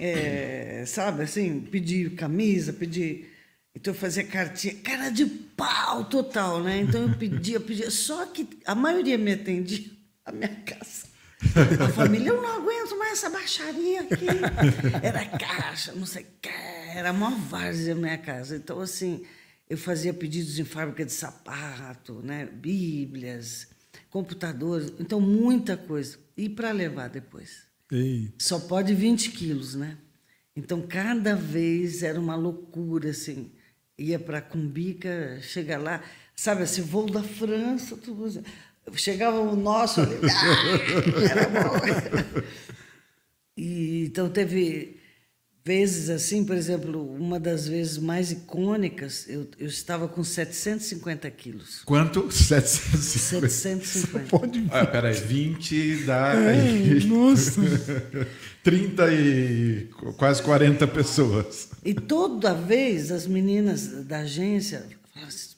[0.00, 3.30] é, sabe assim, pedir camisa, pedir.
[3.74, 6.78] Então eu fazia cartinha, cara de pau total, né?
[6.80, 7.90] Então eu pedia, pedia.
[7.90, 9.90] Só que a maioria me atendia
[10.24, 11.03] a minha casa.
[11.84, 14.26] A família, eu não aguento mais essa baixaria aqui.
[15.02, 16.48] Era caixa, não sei o que,
[16.94, 18.56] era a maior várzea a minha casa.
[18.56, 19.24] Então, assim,
[19.68, 22.46] eu fazia pedidos em fábrica de sapato, né?
[22.46, 23.68] bíblias,
[24.10, 26.18] computadores, então muita coisa.
[26.36, 27.62] E para levar depois?
[28.38, 29.98] Só pode 20 quilos, né?
[30.56, 33.50] Então cada vez era uma loucura, assim.
[33.98, 36.02] Ia para Cumbica, chega lá,
[36.34, 38.42] sabe assim, voo da França, tudo.
[38.92, 42.44] Chegava o nosso ali, ah, era bom.
[43.56, 45.00] E, então teve
[45.64, 51.82] vezes assim, por exemplo, uma das vezes mais icônicas, eu, eu estava com 750 quilos.
[51.84, 52.28] Quanto?
[52.30, 53.48] 750.
[53.48, 54.28] 750.
[54.28, 54.66] Pode.
[54.70, 56.34] Ah, peraí, 20 dá.
[56.34, 57.60] É, nossa!
[58.62, 61.70] 30 e quase 40 pessoas.
[61.84, 65.53] E toda vez as meninas da agência falavam assim,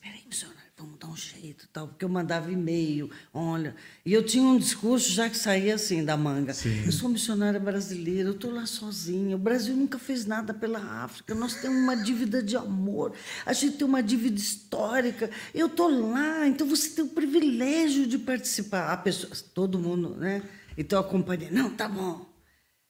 [1.77, 3.77] tal, porque eu mandava e-mail, olha.
[4.03, 6.55] E eu tinha um discurso já que saía assim da manga.
[6.55, 6.87] Sim.
[6.87, 9.37] Eu sou missionária brasileira, eu estou lá sozinha.
[9.37, 11.35] O Brasil nunca fez nada pela África.
[11.35, 13.13] Nós temos uma dívida de amor,
[13.45, 15.31] a gente tem uma dívida histórica.
[15.55, 18.91] Eu estou lá, então você tem o privilégio de participar.
[18.91, 20.43] A pessoa, todo mundo, né?
[20.79, 22.25] Então a companhia, não, tá bom.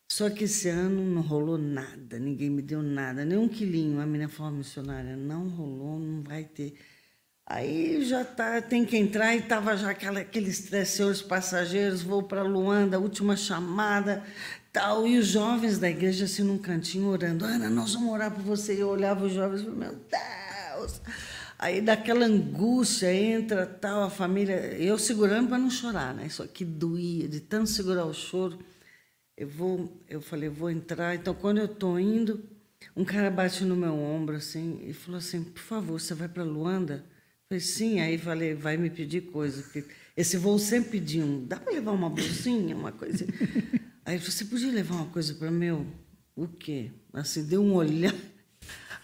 [0.09, 4.01] Só que esse ano não rolou nada, ninguém me deu nada, nem um quilinho.
[4.01, 6.77] A menina falou, missionária, não rolou, não vai ter.
[7.49, 12.25] Aí já tá, tem que entrar e tava já aquela, aqueles três senhores passageiros, vou
[12.25, 14.25] para Luanda, última chamada,
[14.73, 15.07] tal.
[15.07, 18.75] E os jovens da igreja assim num cantinho orando, Ana, nós vamos orar por você.
[18.75, 21.01] E eu olhava os jovens, meu Deus.
[21.57, 26.27] Aí daquela angústia entra tal a família, eu segurando para não chorar, né?
[26.27, 28.59] Isso aqui doía de tanto segurar o choro.
[29.37, 31.15] Eu vou, eu falei, vou entrar.
[31.15, 32.43] Então quando eu tô indo,
[32.97, 36.43] um cara bate no meu ombro assim e falou assim: "Por favor, você vai para
[36.43, 37.05] Luanda?"
[37.49, 39.65] Falei, sim, aí falei, vai me pedir coisa.
[40.17, 43.25] Esse voo sempre pediam, dá para levar uma bolsinha, uma coisa.
[44.05, 45.87] aí você podia levar uma coisa para meu?
[46.35, 46.91] O quê?
[47.13, 48.15] Assim, deu um olhar.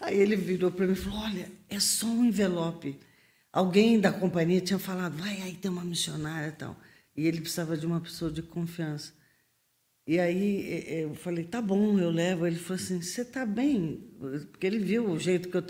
[0.01, 2.99] Aí ele virou para mim e falou: Olha, é só um envelope.
[3.51, 6.77] Alguém da companhia tinha falado, vai aí tem uma missionária e tal.
[7.15, 9.13] E ele precisava de uma pessoa de confiança.
[10.05, 12.45] E aí eu falei, tá bom, eu levo.
[12.45, 14.11] Ele falou assim, você tá bem?
[14.51, 15.63] Porque ele viu o jeito que eu.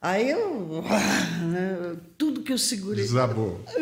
[0.00, 0.82] Aí eu.
[1.40, 3.02] Né, tudo que eu segurei.
[3.02, 3.60] Desabou.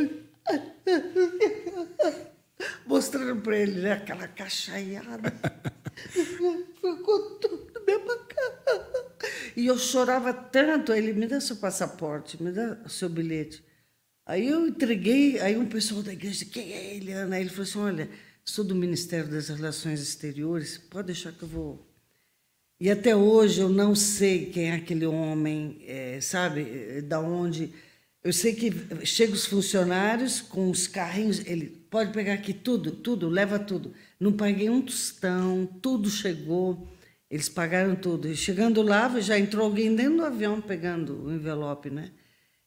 [2.86, 5.32] Mostrando para ele né, aquela cachaiada.
[6.10, 8.06] Ficou tudo mesmo
[9.56, 10.92] E eu chorava tanto.
[10.92, 13.64] Ele me dá seu passaporte, me dá seu bilhete.
[14.24, 17.40] Aí eu entreguei, aí um pessoal da igreja, quem é ele, Ana?
[17.40, 18.10] Ele falou assim: olha,
[18.44, 21.87] sou do Ministério das Relações Exteriores, pode deixar que eu vou
[22.80, 27.72] e até hoje eu não sei quem é aquele homem, é, sabe, é, da onde.
[28.22, 28.72] Eu sei que
[29.04, 33.92] chegam os funcionários com os carrinhos, ele pode pegar aqui tudo, tudo, leva tudo.
[34.20, 36.88] Não paguei um tostão, tudo chegou,
[37.30, 38.28] eles pagaram tudo.
[38.28, 42.10] E chegando lá, já entrou alguém dentro do avião pegando o envelope, né?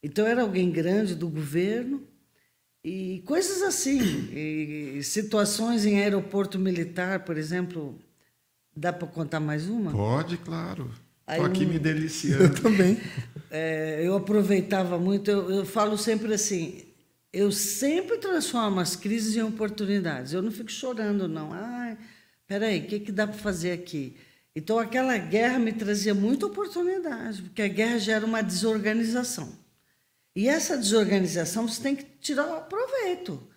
[0.03, 2.05] Então era alguém grande do governo
[2.83, 3.99] e coisas assim,
[4.33, 7.99] e situações em aeroporto militar, por exemplo,
[8.75, 9.91] Dá para contar mais uma?
[9.91, 10.89] Pode, claro.
[11.29, 11.69] Estou aqui um...
[11.69, 12.43] me deliciando.
[12.43, 12.97] Eu também.
[13.53, 16.85] É, eu aproveitava muito, eu, eu, falo sempre assim,
[17.33, 20.31] eu sempre transformo as crises em oportunidades.
[20.31, 21.51] Eu não fico chorando, não.
[21.51, 21.97] Ai,
[22.47, 24.15] peraí, o que, que dá para fazer aqui?
[24.55, 29.51] Então, aquela guerra me trazia muita oportunidade, porque a guerra gera uma desorganização.
[30.33, 33.50] E essa desorganização você tem que tirar proveito.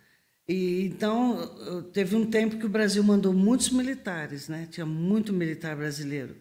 [0.47, 4.69] E, então, teve um tempo que o Brasil mandou muitos militares, né?
[4.71, 6.37] Tinha muito militar brasileiro.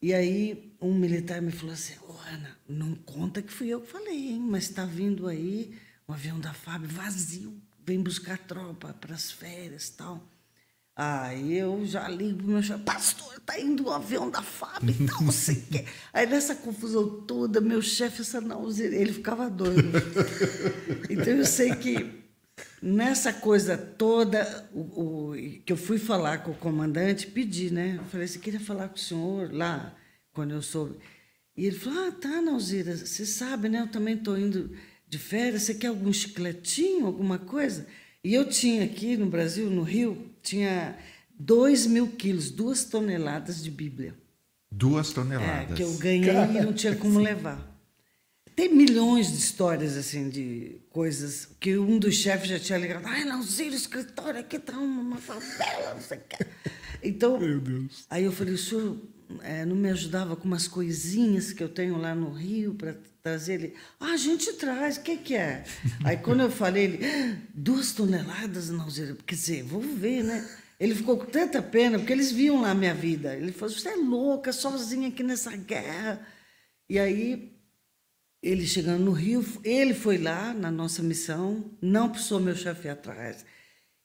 [0.00, 3.90] E aí, um militar me falou assim: oh, Ana, não conta que fui eu que
[3.90, 4.40] falei, hein?
[4.40, 5.74] Mas está vindo aí
[6.08, 10.22] um avião da FAB vazio, vem buscar tropa para as férias tal.
[10.94, 14.90] Aí eu já ligo para o meu chefe: Pastor, está indo um avião da FAB
[14.90, 15.84] e tal, não sei o quê.
[16.12, 19.82] Aí nessa confusão toda, meu chefe, essa não, ele ficava doido.
[21.10, 22.21] Então eu sei que
[22.82, 25.34] Nessa coisa toda, o, o,
[25.64, 27.96] que eu fui falar com o comandante, pedi, né?
[27.98, 29.96] Eu falei, você queria falar com o senhor lá,
[30.32, 30.96] quando eu soube.
[31.56, 33.80] E ele falou, ah, tá, Nauzira, você sabe, né?
[33.80, 34.74] Eu também estou indo
[35.08, 37.86] de férias, você quer algum chicletinho, alguma coisa?
[38.24, 40.96] E eu tinha aqui no Brasil, no Rio, tinha
[41.38, 44.14] dois mil quilos, duas toneladas de Bíblia.
[44.70, 45.72] Duas toneladas?
[45.72, 47.70] É, que eu ganhei e não tinha como levar.
[48.56, 53.06] Tem milhões de histórias assim de coisas que um dos chefes já tinha ligado.
[53.06, 56.46] Ai, não, Ziro, escritório aqui tá uma favela, não sei o que.
[57.02, 58.04] Então, Meu Deus.
[58.08, 58.96] aí eu falei, o senhor
[59.42, 63.54] é, não me ajudava com umas coisinhas que eu tenho lá no Rio para trazer
[63.54, 63.74] ele?
[63.98, 65.64] Ah, a gente traz, o que, que é?
[66.04, 70.48] aí quando eu falei, ele, duas toneladas, não, Ziro, quer dizer, vou ver, né?
[70.78, 73.36] Ele ficou com tanta pena, porque eles viam lá a minha vida.
[73.36, 76.26] Ele falou, você é louca, sozinha aqui nessa guerra.
[76.88, 77.52] E aí
[78.42, 83.44] ele chegando no Rio, ele foi lá na nossa missão, não precisou meu chefe atrás.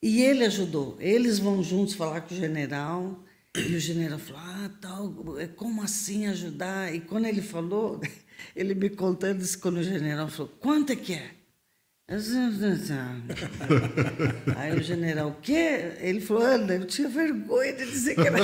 [0.01, 0.95] E ele ajudou.
[0.99, 3.23] Eles vão juntos falar com o general.
[3.55, 6.93] E o general falou: Ah, tal, é como assim ajudar?
[6.93, 7.99] E quando ele falou,
[8.55, 11.31] ele me contando isso, quando o general falou: Quanto é que é?
[14.55, 15.91] Aí o general, o quê?
[15.99, 18.37] Ele falou, Ana, eu tinha vergonha de dizer que era.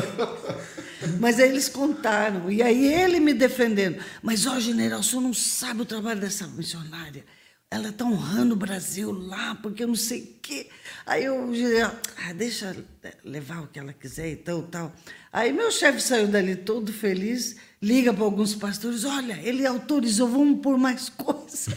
[1.18, 2.52] Mas aí eles contaram.
[2.52, 4.04] E aí ele me defendendo.
[4.22, 7.24] Mas, ó, general, o senhor não sabe o trabalho dessa missionária.
[7.72, 10.70] Ela está honrando o Brasil lá, porque eu não sei o quê.
[11.06, 12.76] Aí o general, ah, deixa
[13.24, 14.94] levar o que ela quiser e tal, tal.
[15.32, 20.62] Aí meu chefe saiu dali todo feliz liga para alguns pastores, olha, ele autorizou, vamos
[20.62, 21.68] por mais coisas.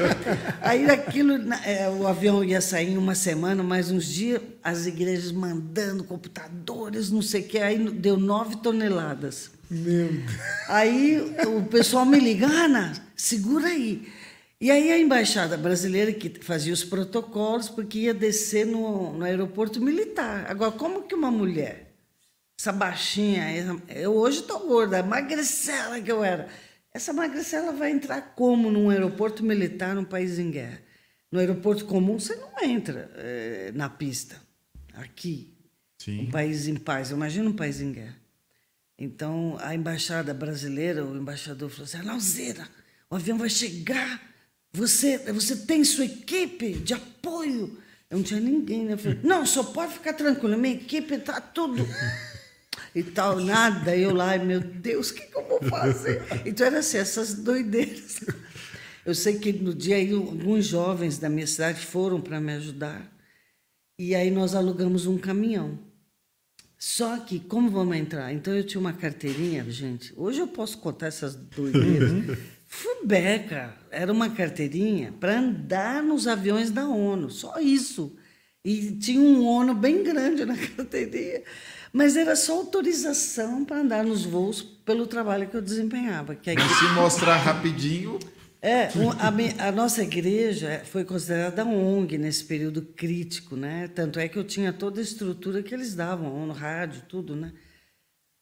[0.60, 1.32] Aí aquilo,
[1.64, 7.10] é, o avião ia sair em uma semana, mais uns dias, as igrejas mandando computadores,
[7.10, 9.50] não sei o que, aí deu nove toneladas.
[9.70, 10.30] Meu Deus.
[10.68, 14.06] Aí o pessoal me liga, Ana, segura aí.
[14.60, 19.80] E aí a embaixada brasileira que fazia os protocolos, porque ia descer no, no aeroporto
[19.80, 20.46] militar.
[20.48, 21.85] Agora, como que uma mulher
[22.58, 23.44] essa baixinha.
[23.88, 26.48] Eu hoje estou gorda, magricela que eu era.
[26.92, 30.80] Essa magricela vai entrar como num aeroporto militar num país em guerra?
[31.30, 34.40] No aeroporto comum você não entra é, na pista.
[34.94, 35.54] Aqui,
[35.98, 36.22] Sim.
[36.22, 37.10] um país em paz.
[37.10, 38.16] Imagina um país em guerra.
[38.98, 42.66] Então, a embaixada brasileira, o embaixador falou assim: Lauzeira,
[43.10, 44.22] o avião vai chegar,
[44.72, 47.78] você, você tem sua equipe de apoio.
[48.08, 48.94] Eu não tinha ninguém, né?
[48.94, 51.86] Eu falei, não, só pode ficar tranquilo, minha equipe está tudo.
[52.96, 53.94] e tal, nada.
[53.94, 56.22] Eu lá, meu Deus, o que, que eu vou fazer?
[56.46, 58.20] Então, era assim, essas doideiras.
[59.04, 63.12] Eu sei que no dia aí, alguns jovens da minha cidade foram para me ajudar.
[63.98, 65.78] E aí nós alugamos um caminhão.
[66.78, 68.32] Só que, como vamos entrar?
[68.32, 70.12] Então eu tinha uma carteirinha, gente.
[70.16, 72.10] Hoje eu posso contar essas doideiras.
[72.10, 72.36] Uhum.
[72.66, 78.16] Fubeca, era uma carteirinha para andar nos aviões da ONU, só isso.
[78.64, 81.42] E tinha um ONU bem grande na carteirinha.
[81.96, 86.34] Mas era só autorização para andar nos voos pelo trabalho que eu desempenhava.
[86.34, 88.18] Que se mostrar rapidinho,
[88.60, 93.88] é, a, a, nossa igreja foi considerada ONG nesse período crítico, né?
[93.88, 97.54] Tanto é que eu tinha toda a estrutura que eles davam, no rádio, tudo, né?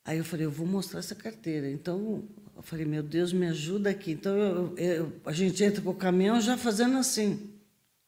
[0.05, 1.71] Aí eu falei, eu vou mostrar essa carteira.
[1.71, 2.25] Então,
[2.57, 4.11] eu falei, meu Deus, me ajuda aqui.
[4.11, 7.53] Então, eu, eu, a gente entra com o caminhão já fazendo assim.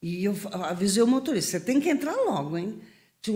[0.01, 2.81] E eu avisei o motorista, você tem que entrar logo, hein?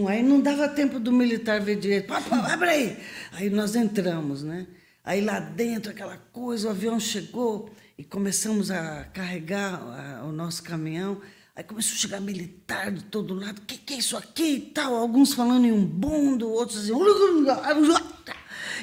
[0.07, 2.07] Aí não dava tempo do militar ver direito.
[2.07, 2.97] Pá, pá, abre aí!
[3.33, 4.67] Aí nós entramos, né?
[5.03, 10.63] Aí lá dentro, aquela coisa, o avião chegou e começamos a carregar a, o nosso
[10.63, 11.19] caminhão.
[11.55, 13.59] Aí começou a chegar militar de todo lado.
[13.59, 14.95] O que, que, é isso aqui e tal?
[14.95, 16.93] Alguns falando em um bundo, outros assim.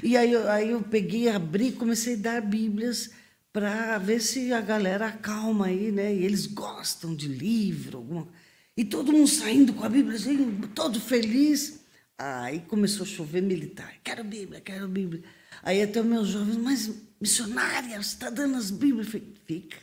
[0.03, 3.11] E aí, aí eu peguei, abri, comecei a dar Bíblias
[3.53, 6.15] para ver se a galera acalma aí, né?
[6.15, 8.29] E eles gostam de livro, alguma...
[8.79, 11.81] e todo mundo saindo com a Bíblia, assim, todo feliz.
[12.17, 13.93] Aí começou a chover militar.
[14.05, 15.25] Quero Bíblia, quero Bíblia.
[15.65, 16.89] Aí até os meus jovens, mas
[17.21, 19.09] missionária, você está dando as Bíblias.
[19.09, 19.79] Falei, fica,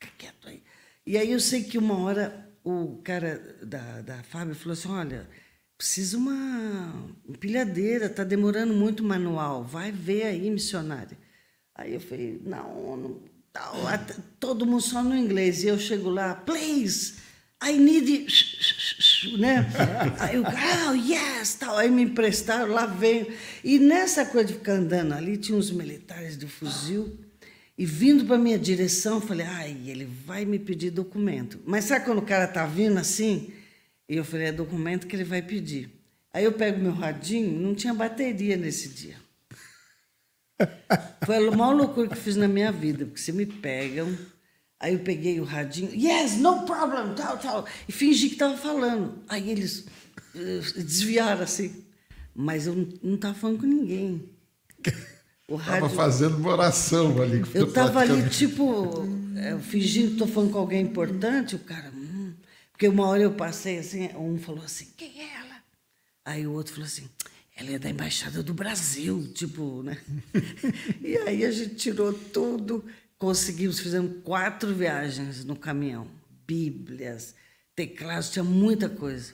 [0.00, 0.62] fica quieto aí.
[1.06, 5.28] E aí eu sei que uma hora o cara da, da Fábio falou assim, olha,
[5.76, 11.18] precisa uma empilhadeira, está demorando muito o manual, vai ver aí, missionária.
[11.74, 13.74] Aí eu falei, não, não tal,
[14.40, 15.62] todo mundo só no inglês.
[15.62, 17.22] E eu chego lá, please,
[17.66, 18.26] I need,
[19.38, 19.66] né?
[20.20, 21.78] Aí eu, oh, yes, tal.
[21.78, 23.26] Aí me emprestaram, lá veio.
[23.62, 27.18] E nessa coisa de ficar andando ali, tinha uns militares de fuzil.
[27.76, 31.58] E vindo para minha direção, falei, ai, ele vai me pedir documento.
[31.64, 33.52] Mas sabe quando o cara tá vindo assim?
[34.08, 35.90] E eu falei, é documento que ele vai pedir.
[36.32, 39.16] Aí eu pego meu radinho, não tinha bateria nesse dia.
[41.24, 44.16] Foi a maior loucura que fiz na minha vida, porque se me pegam,
[44.84, 49.14] Aí eu peguei o radinho, yes, no problem, tal, tal, e fingi que estava falando.
[49.26, 49.86] Aí eles
[50.34, 51.82] uh, desviaram assim,
[52.34, 54.28] mas eu não estava falando com ninguém.
[55.46, 57.44] Estava fazendo uma oração ali.
[57.54, 61.92] Eu estava ali, tipo, é, fingindo que estou falando com alguém importante, o cara.
[61.94, 62.32] Hum.
[62.72, 65.56] Porque uma hora eu passei assim, um falou assim: quem é ela?
[66.24, 67.10] Aí o outro falou assim:
[67.54, 69.98] ela é da Embaixada do Brasil, tipo, né?
[71.02, 72.82] e aí a gente tirou tudo
[73.24, 76.06] conseguimos, fizemos quatro viagens no caminhão.
[76.46, 77.34] Bíblias,
[77.74, 79.32] teclados, tinha muita coisa.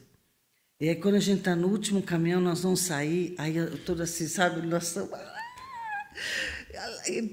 [0.78, 4.04] E aí, quando a gente está no último caminhão, nós vamos sair, aí eu toda
[4.04, 5.10] assim, sabe, nós estamos...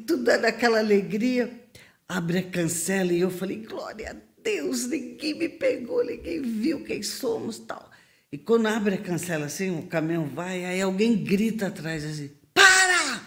[0.07, 1.63] Tudo é daquela alegria.
[2.09, 7.03] Abre a cancela e eu falei, glória a Deus, ninguém me pegou, ninguém viu quem
[7.03, 7.91] somos tal.
[8.31, 13.21] E quando abre a cancela assim, o caminhão vai, aí alguém grita atrás assim, para!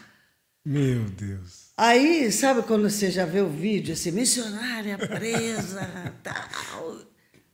[0.65, 1.60] Meu Deus.
[1.83, 5.81] Aí, sabe quando você já vê o vídeo, assim, missionária presa,
[6.23, 6.99] tal.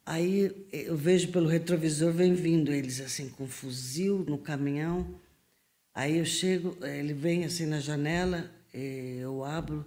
[0.05, 5.07] Aí eu vejo pelo retrovisor, vem vindo eles assim, com um fuzil no caminhão.
[5.95, 9.85] Aí eu chego, ele vem assim na janela, eu abro,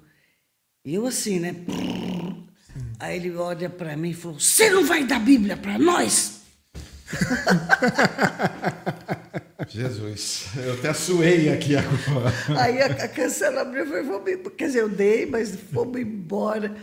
[0.85, 1.53] e eu assim, né?
[2.97, 6.38] Aí ele olha para mim e falou: Você não vai dar Bíblia para nós?
[9.67, 12.33] Jesus, eu até suei aqui agora.
[12.59, 14.23] Aí a, a cancela abriu e falou,
[14.57, 16.75] quer dizer, eu dei, mas fomos embora.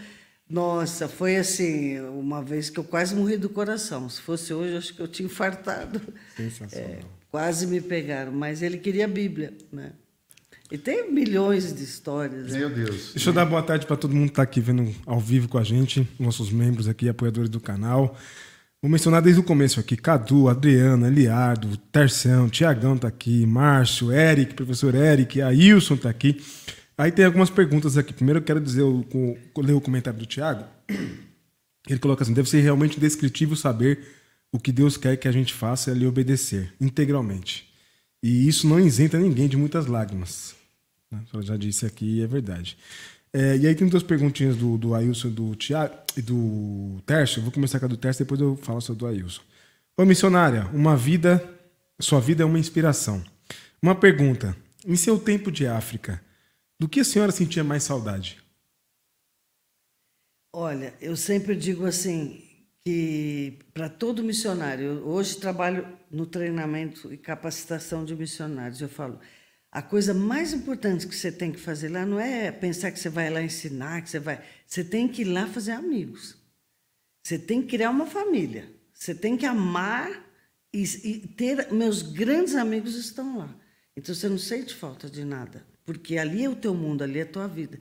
[0.48, 4.08] Nossa, foi assim, uma vez que eu quase morri do coração.
[4.08, 6.00] Se fosse hoje, acho que eu tinha infartado.
[6.36, 6.90] Sensacional.
[6.90, 6.98] É,
[7.30, 9.92] quase me pegaram, mas ele queria a Bíblia, né?
[10.70, 12.52] E tem milhões de histórias.
[12.52, 12.58] Né?
[12.58, 13.12] Meu Deus.
[13.14, 15.58] Deixa eu dar boa tarde para todo mundo que está aqui vendo ao vivo com
[15.58, 18.16] a gente, nossos membros aqui, apoiadores do canal.
[18.86, 24.54] Vou mencionar desde o começo aqui: Cadu, Adriana, Eliardo, Terção, Tiagão tá aqui, Márcio, Eric,
[24.54, 26.40] professor Eric, Ailson tá aqui.
[26.96, 28.12] Aí tem algumas perguntas aqui.
[28.12, 29.04] Primeiro eu quero dizer, eu,
[29.56, 30.64] ler o comentário do Tiago.
[31.90, 34.06] Ele coloca assim: deve ser realmente descritivo saber
[34.52, 37.68] o que Deus quer que a gente faça é lhe obedecer integralmente.
[38.22, 40.54] E isso não isenta ninguém de muitas lágrimas.
[41.10, 41.24] Né?
[41.40, 42.78] Já disse aqui, é verdade.
[43.32, 47.42] É, e aí tem duas perguntinhas do, do Ailson do Tiago e do Tércio.
[47.42, 49.42] Vou começar com a do Tércio, depois eu falo sobre do Ailson.
[49.96, 51.42] Ô, missionária, uma vida,
[52.00, 53.22] sua vida é uma inspiração.
[53.82, 54.56] Uma pergunta:
[54.86, 56.20] em seu tempo de África,
[56.78, 58.38] do que a senhora sentia mais saudade?
[60.54, 62.42] Olha, eu sempre digo assim
[62.84, 69.18] que para todo missionário, eu hoje trabalho no treinamento e capacitação de missionários, eu falo,
[69.76, 73.10] a coisa mais importante que você tem que fazer lá não é pensar que você
[73.10, 76.34] vai lá ensinar, que você vai, você tem que ir lá fazer amigos.
[77.22, 78.72] Você tem que criar uma família.
[78.94, 80.24] Você tem que amar
[80.72, 83.54] e, e ter meus grandes amigos estão lá.
[83.94, 87.22] Então você não sente falta de nada, porque ali é o teu mundo, ali é
[87.24, 87.78] a tua vida.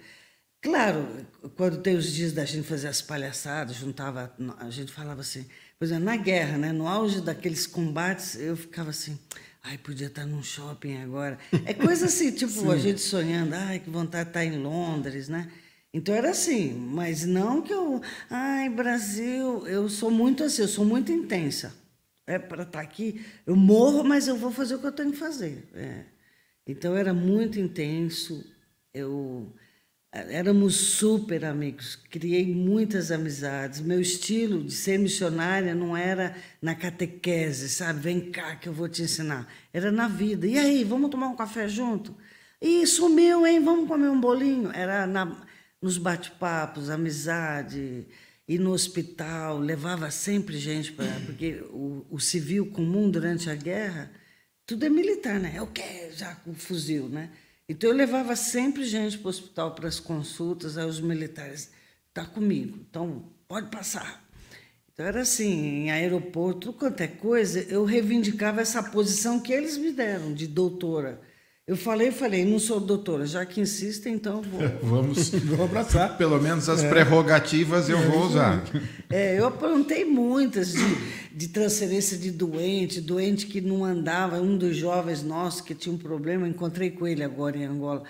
[0.62, 1.08] Claro,
[1.56, 5.46] quando tem os dias da gente fazer as palhaçadas, juntava, a gente falava assim,
[5.80, 9.18] por exemplo, na guerra, né, no auge daqueles combates, eu ficava assim,
[9.66, 11.38] ai, podia estar num shopping agora.
[11.66, 15.52] É coisa assim, tipo, a gente sonhando, ai, que vontade de estar em Londres, né?
[15.94, 20.86] Então era assim, mas não que eu, ai, Brasil, eu sou muito assim, eu sou
[20.86, 21.74] muito intensa.
[22.28, 25.18] É para estar aqui, eu morro, mas eu vou fazer o que eu tenho que
[25.18, 25.68] fazer.
[25.74, 26.06] É.
[26.68, 28.44] Então era muito intenso,
[28.94, 29.54] eu
[30.18, 33.82] Éramos super amigos, criei muitas amizades.
[33.82, 38.00] Meu estilo de ser missionária não era na catequese, sabe?
[38.00, 39.46] Vem cá que eu vou te ensinar.
[39.74, 40.48] Era na vida.
[40.48, 42.16] E aí, vamos tomar um café junto?
[42.62, 43.62] E sumiu, hein?
[43.62, 44.72] Vamos comer um bolinho?
[44.72, 45.46] Era na,
[45.82, 48.08] nos bate-papos, amizade.
[48.48, 51.12] E no hospital, levava sempre gente para.
[51.26, 54.10] Porque o, o civil comum durante a guerra,
[54.66, 55.56] tudo é militar, né?
[55.58, 56.10] É o quê?
[56.14, 57.32] Já com fuzil, né?
[57.68, 61.72] Então eu levava sempre gente para o hospital para as consultas, aí os militares,
[62.10, 64.24] está comigo, então pode passar.
[64.94, 69.78] Então era assim, em aeroporto, tudo quanto é coisa, eu reivindicava essa posição que eles
[69.78, 71.20] me deram de doutora.
[71.68, 74.62] Eu falei, falei, não sou doutora, já que insistem, então vou.
[74.84, 76.16] Vamos, vou abraçar.
[76.16, 76.90] Pelo menos as é.
[76.90, 78.64] prerrogativas eu é, vou usar.
[79.10, 80.96] É, eu aprontei muitas de,
[81.34, 84.40] de transferência de doente, doente que não andava.
[84.40, 88.04] Um dos jovens nossos que tinha um problema, encontrei com ele agora em Angola,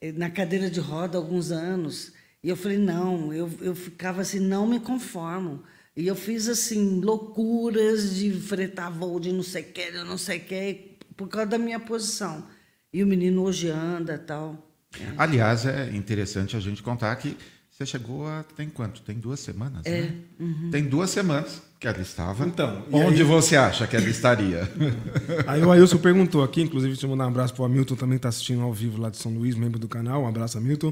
[0.00, 2.12] eh, na cadeira de roda há alguns anos.
[2.42, 5.62] E eu falei, não, eu, eu ficava assim, não me conformo.
[5.96, 10.18] E eu fiz assim, loucuras de fretar voo de não sei o que, de não
[10.18, 12.55] sei o que, por causa da minha posição.
[12.96, 14.56] E o menino hoje anda tal.
[14.98, 15.04] É.
[15.18, 17.36] Aliás, é interessante a gente contar que
[17.70, 18.42] você chegou a.
[18.56, 19.02] Tem quanto?
[19.02, 19.84] Tem duas semanas?
[19.84, 20.00] É.
[20.00, 20.14] Né?
[20.40, 20.70] Uhum.
[20.70, 22.46] Tem duas semanas que ela estava.
[22.46, 22.86] Então.
[22.90, 23.28] Onde aí...
[23.28, 24.62] você acha que ela estaria?
[25.46, 28.16] aí o Ailson perguntou aqui, inclusive, deixa eu mandar um abraço para o Hamilton, também
[28.16, 30.22] está assistindo ao vivo lá de São Luís, membro do canal.
[30.22, 30.90] Um abraço, Hamilton.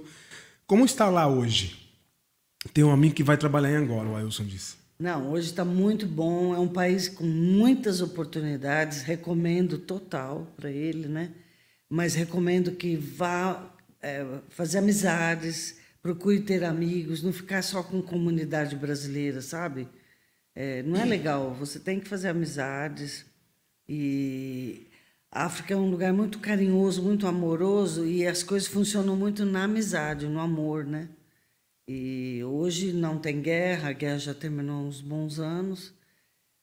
[0.67, 1.91] Como está lá hoje?
[2.75, 4.77] Tem um amigo que vai trabalhar em Angola, o Ailson disse.
[4.99, 6.55] Não, hoje está muito bom.
[6.55, 9.01] É um país com muitas oportunidades.
[9.01, 11.31] Recomendo total para ele, né?
[11.89, 18.76] Mas recomendo que vá é, fazer amizades, procure ter amigos, não ficar só com comunidade
[18.76, 19.89] brasileira, sabe?
[20.55, 21.55] É, não é legal.
[21.55, 23.24] Você tem que fazer amizades
[23.89, 24.87] e
[25.30, 29.64] a África é um lugar muito carinhoso, muito amoroso e as coisas funcionam muito na
[29.64, 31.09] amizade, no amor, né?
[31.89, 35.93] E hoje não tem guerra, a guerra já terminou uns bons anos,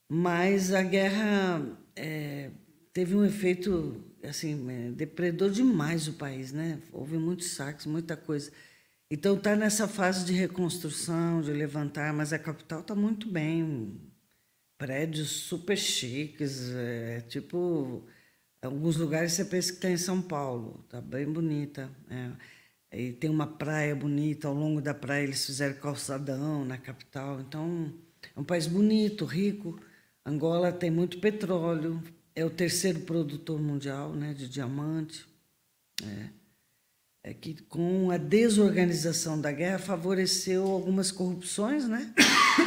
[0.08, 1.62] mas a guerra
[1.94, 2.50] é,
[2.92, 6.80] teve um efeito assim, é, depredou demais o país, né?
[6.92, 8.52] Houve muitos saques, muita coisa.
[9.10, 14.00] Então está nessa fase de reconstrução, de levantar, mas a capital está muito bem,
[14.78, 18.06] prédios super chiques, é, tipo
[18.62, 21.90] alguns lugares você pensa que está em São Paulo, está bem bonita.
[22.10, 22.30] É.
[22.98, 27.40] E tem uma praia bonita, ao longo da praia eles fizeram calçadão na capital.
[27.40, 27.92] Então,
[28.36, 29.80] é um país bonito, rico.
[30.24, 32.02] Angola tem muito petróleo,
[32.34, 35.26] é o terceiro produtor mundial né, de diamante.
[36.02, 36.28] É,
[37.24, 42.12] é que com a desorganização da guerra favoreceu algumas corrupções, né?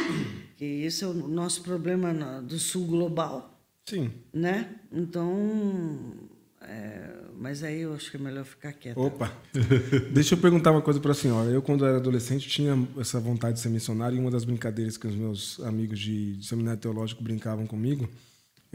[0.56, 3.60] que esse é o nosso problema do sul global.
[3.84, 4.10] Sim.
[4.32, 4.74] Né?
[4.90, 6.14] Então,
[6.62, 8.98] é, mas aí eu acho que é melhor ficar quieto.
[8.98, 9.30] Opa!
[10.12, 11.50] Deixa eu perguntar uma coisa para a senhora.
[11.50, 15.06] Eu, quando era adolescente, tinha essa vontade de ser missionário e uma das brincadeiras que
[15.06, 18.08] os meus amigos de, de seminário teológico brincavam comigo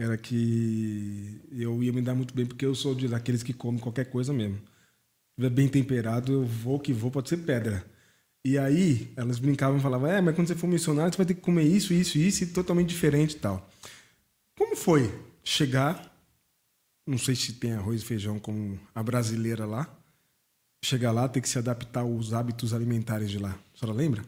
[0.02, 4.06] era que eu ia me dar muito bem, porque eu sou daqueles que comem qualquer
[4.06, 4.58] coisa mesmo.
[5.38, 7.84] Bem temperado, eu vou que vou, pode ser pedra.
[8.44, 11.34] E aí, elas brincavam e falavam: É, mas quando você for missionário, você vai ter
[11.34, 13.70] que comer isso, isso, isso, e totalmente diferente e tal.
[14.58, 15.08] Como foi
[15.44, 16.10] chegar?
[17.06, 19.88] Não sei se tem arroz e feijão como a brasileira lá.
[20.84, 23.56] Chegar lá, ter que se adaptar aos hábitos alimentares de lá.
[23.74, 24.24] A senhora lembra?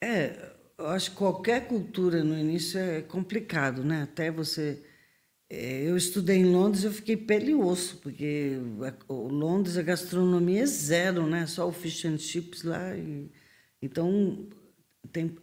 [0.00, 4.02] É, eu acho que qualquer cultura no início é complicado, né?
[4.02, 4.80] Até você
[5.50, 8.58] eu estudei em Londres, eu fiquei pele e osso, porque
[9.08, 11.46] Londres a gastronomia é zero, né?
[11.46, 12.94] Só o fish and chips lá.
[12.96, 13.30] E,
[13.80, 14.46] então,
[15.12, 15.36] tem,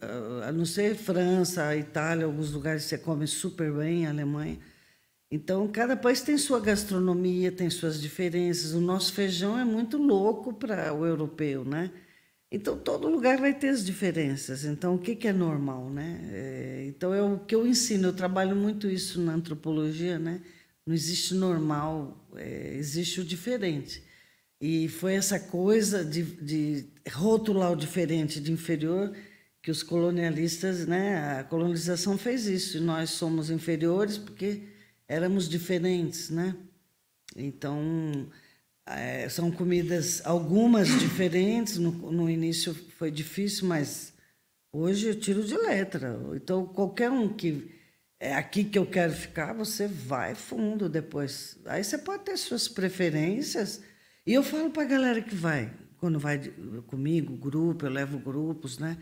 [0.48, 4.60] a não ser França, Itália, alguns lugares você come super bem, Alemanha.
[5.32, 8.74] Então, cada país tem sua gastronomia, tem suas diferenças.
[8.74, 11.92] O nosso feijão é muito louco para o europeu, né?
[12.56, 14.64] Então, todo lugar vai ter as diferenças.
[14.64, 16.22] Então, o que, é normal, né?
[16.32, 18.08] É, então, é o que eu ensino.
[18.08, 20.42] Eu trabalho muito isso na antropologia, né?
[20.86, 24.02] Não existe normal, é, existe o diferente.
[24.62, 29.14] E foi essa coisa de, de rotular o diferente de inferior
[29.62, 31.40] que os colonialistas, né?
[31.40, 32.78] A colonização fez isso.
[32.78, 34.64] E nós somos inferiores porque
[35.10, 36.56] éramos diferentes, né?
[37.36, 38.30] Então
[38.86, 41.78] é, são comidas, algumas diferentes.
[41.78, 44.14] No, no início foi difícil, mas
[44.72, 46.20] hoje eu tiro de letra.
[46.36, 47.72] Então, qualquer um que
[48.20, 51.60] é aqui que eu quero ficar, você vai fundo depois.
[51.66, 53.82] Aí você pode ter suas preferências.
[54.26, 56.40] E eu falo para a galera que vai, quando vai
[56.88, 58.98] comigo, grupo, eu levo grupos, né?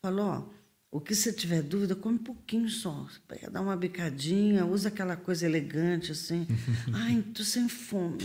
[0.00, 0.57] Falo, ó,
[0.90, 3.06] o que você tiver dúvida, come um pouquinho só.
[3.50, 6.46] Dá uma bicadinha, usa aquela coisa elegante assim.
[6.94, 8.24] Ai, tô sem fome.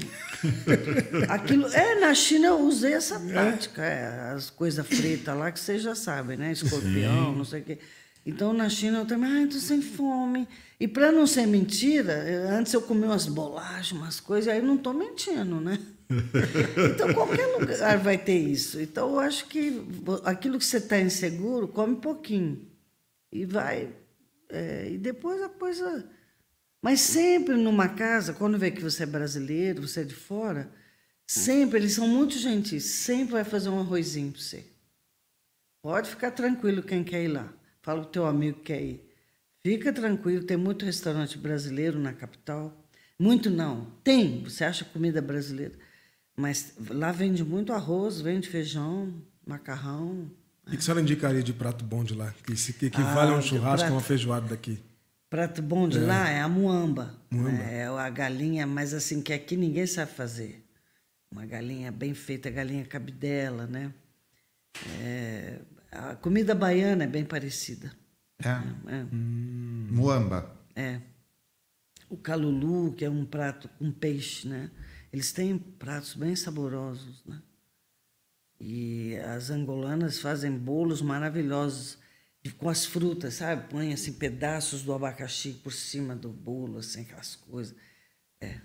[1.27, 5.81] Aquilo, é, na China eu usei essa tática, é, as coisas fritas lá que vocês
[5.81, 6.53] já sabem, né?
[6.53, 7.37] Escorpião, Sim.
[7.37, 7.79] não sei o quê.
[8.25, 10.47] Então na China eu também, ai, tô sem fome.
[10.79, 14.77] E para não ser mentira, antes eu comi umas bolachas, umas coisas, aí eu não
[14.77, 15.77] tô mentindo, né?
[16.93, 18.79] Então, qualquer lugar vai ter isso.
[18.79, 19.81] Então, eu acho que
[20.23, 22.67] aquilo que você está inseguro, come pouquinho.
[23.31, 23.93] E vai.
[24.49, 26.09] É, e depois a coisa.
[26.81, 30.69] Mas sempre numa casa, quando vê que você é brasileiro, você é de fora,
[31.25, 34.65] sempre, eles são muito gentis, sempre vai fazer um arrozinho para você.
[35.81, 37.51] Pode ficar tranquilo quem quer ir lá.
[37.81, 39.09] Fala o teu amigo que quer ir.
[39.65, 42.77] Fica tranquilo, tem muito restaurante brasileiro na capital.
[43.17, 43.91] Muito não.
[44.03, 45.73] Tem, você acha comida brasileira.
[46.35, 49.13] Mas lá vende muito arroz, vende feijão,
[49.45, 50.31] macarrão.
[50.65, 52.33] O que, a senhora indicaria de prato bom de lá?
[52.45, 54.81] Que, que equivale ah, a um churrasco prato, uma feijoada daqui?
[55.29, 56.01] Prato bom de é.
[56.01, 57.13] lá é a muamba.
[57.29, 57.63] muamba.
[57.63, 60.63] É a galinha, mas assim, que aqui ninguém sabe fazer.
[61.31, 63.93] Uma galinha bem feita, galinha cabidela, né?
[65.01, 65.59] É,
[65.91, 67.91] a comida baiana é bem parecida.
[68.43, 68.49] É?
[68.49, 69.05] é.
[69.11, 69.87] Hum.
[69.91, 70.55] Muamba.
[70.75, 70.99] É.
[72.09, 74.69] O calulu, que é um prato com peixe, né?
[75.13, 77.39] Eles têm pratos bem saborosos, né?
[78.59, 81.99] E as angolanas fazem bolos maravilhosos
[82.57, 83.69] com as frutas, sabe?
[83.69, 87.75] Põem assim pedaços do abacaxi por cima do bolo, assim, aquelas coisas.
[88.41, 88.55] É.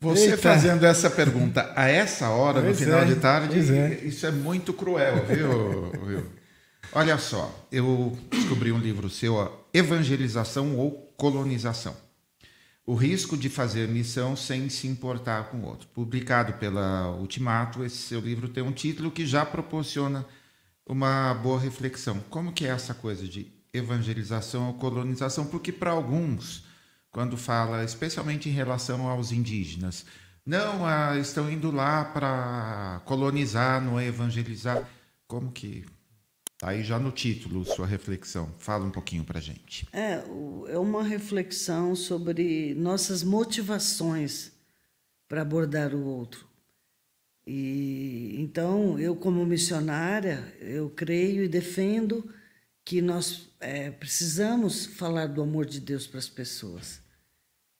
[0.00, 0.38] Você Eita.
[0.38, 4.04] fazendo essa pergunta a essa hora, pois no final é, de tarde, é.
[4.04, 6.30] isso é muito cruel, viu?
[6.92, 12.05] Olha só, eu descobri um livro seu, Evangelização ou Colonização.
[12.86, 15.88] O risco de fazer missão sem se importar com o outro.
[15.88, 20.24] Publicado pela Ultimato, esse seu livro tem um título que já proporciona
[20.86, 22.20] uma boa reflexão.
[22.30, 25.46] Como que é essa coisa de evangelização ou colonização?
[25.46, 26.64] Porque para alguns,
[27.10, 30.06] quando fala, especialmente em relação aos indígenas,
[30.46, 34.88] não, ah, estão indo lá para colonizar, não é evangelizar.
[35.26, 35.84] Como que
[36.58, 38.50] Tá aí já no título, sua reflexão.
[38.58, 39.86] Fala um pouquinho para gente.
[39.92, 40.24] É,
[40.68, 44.52] é uma reflexão sobre nossas motivações
[45.28, 46.46] para abordar o outro.
[47.46, 52.28] E então, eu como missionária, eu creio e defendo
[52.82, 57.02] que nós é, precisamos falar do amor de Deus para as pessoas.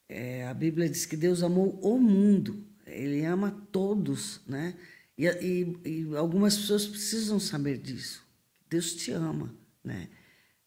[0.08, 4.76] É, a Bíblia diz que Deus amou o mundo, Ele ama todos, né?
[5.16, 8.25] E, e, e algumas pessoas precisam saber disso.
[8.68, 10.08] Deus te ama, né?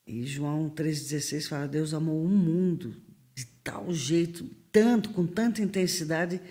[0.06, 2.96] E João 3,16 fala: Deus amou o mundo
[3.36, 6.42] de tal jeito, tanto, com tanta intensidade,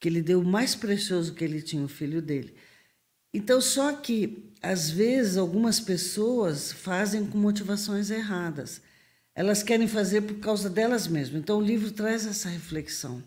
[0.00, 2.54] que ele deu o mais precioso que ele tinha, o filho dele.
[3.32, 8.80] Então, só que, às vezes, algumas pessoas fazem com motivações erradas.
[9.34, 11.40] Elas querem fazer por causa delas mesmas.
[11.40, 13.22] Então, o livro traz essa reflexão.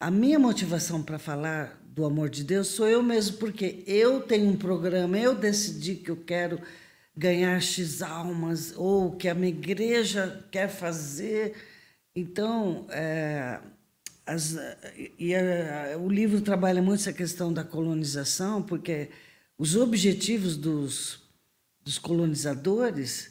[0.00, 4.48] A minha motivação para falar do amor de Deus sou eu mesmo, porque eu tenho
[4.50, 6.60] um programa, eu decidi que eu quero
[7.16, 11.54] ganhar X almas, ou que a minha igreja quer fazer.
[12.14, 13.60] Então, é,
[14.26, 14.56] as,
[15.18, 19.10] e a, o livro trabalha muito essa questão da colonização, porque
[19.58, 21.22] os objetivos dos,
[21.82, 23.30] dos colonizadores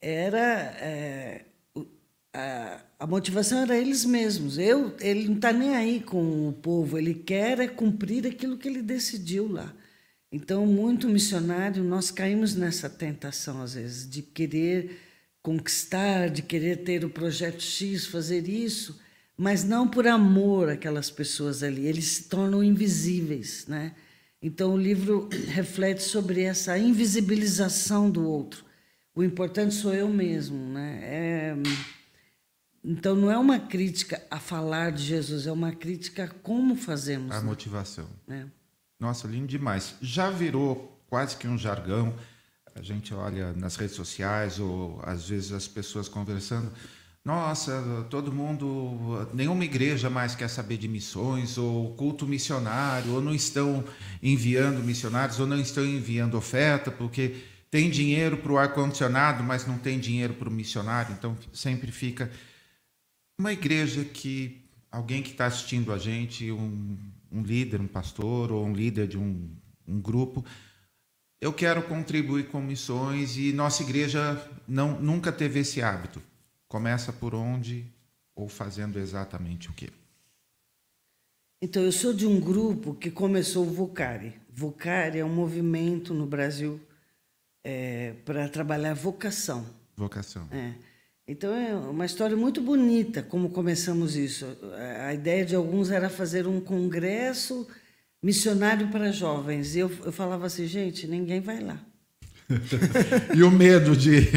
[0.00, 0.38] era
[0.80, 1.44] é,
[2.34, 4.58] a, a, motivação era eles mesmos.
[4.58, 8.68] Eu, ele não está nem aí com o povo, ele quer é cumprir aquilo que
[8.68, 9.72] ele decidiu lá.
[10.32, 14.98] Então, muito missionário, nós caímos nessa tentação, às vezes, de querer
[15.42, 18.98] conquistar, de querer ter o projeto X, fazer isso,
[19.36, 21.86] mas não por amor àquelas pessoas ali.
[21.86, 23.94] Eles se tornam invisíveis, né?
[24.40, 28.64] Então o livro reflete sobre essa invisibilização do outro.
[29.14, 31.00] O importante sou eu mesmo, né?
[31.02, 31.56] É...
[32.84, 37.34] Então não é uma crítica a falar de Jesus, é uma crítica a como fazemos.
[37.34, 37.46] A né?
[37.46, 38.08] motivação.
[38.28, 38.44] É.
[39.02, 39.96] Nossa, lindo demais.
[40.00, 42.14] Já virou quase que um jargão.
[42.72, 46.70] A gente olha nas redes sociais ou às vezes as pessoas conversando
[47.24, 53.32] nossa, todo mundo, nenhuma igreja mais quer saber de missões, ou culto missionário, ou não
[53.32, 53.84] estão
[54.20, 57.36] enviando missionários, ou não estão enviando oferta, porque
[57.70, 62.28] tem dinheiro para o ar-condicionado, mas não tem dinheiro para o missionário, então sempre fica.
[63.38, 66.98] Uma igreja que alguém que está assistindo a gente, um,
[67.32, 69.48] um, líder, um pastor, ou um líder de um,
[69.86, 70.44] um grupo,
[71.40, 76.22] eu quero contribuir com missões e nossa igreja não, nunca teve esse hábito
[76.72, 77.84] Começa por onde
[78.34, 79.90] ou fazendo exatamente o quê?
[81.60, 84.40] Então, eu sou de um grupo que começou o Vocari.
[84.48, 86.80] Vocari é um movimento no Brasil
[87.62, 89.66] é, para trabalhar vocação.
[89.94, 90.48] Vocação.
[90.50, 90.72] É.
[91.26, 94.46] Então, é uma história muito bonita como começamos isso.
[95.06, 97.66] A ideia de alguns era fazer um congresso
[98.22, 99.74] missionário para jovens.
[99.74, 101.80] E eu, eu falava assim, gente, ninguém vai lá.
[103.34, 104.28] e o medo de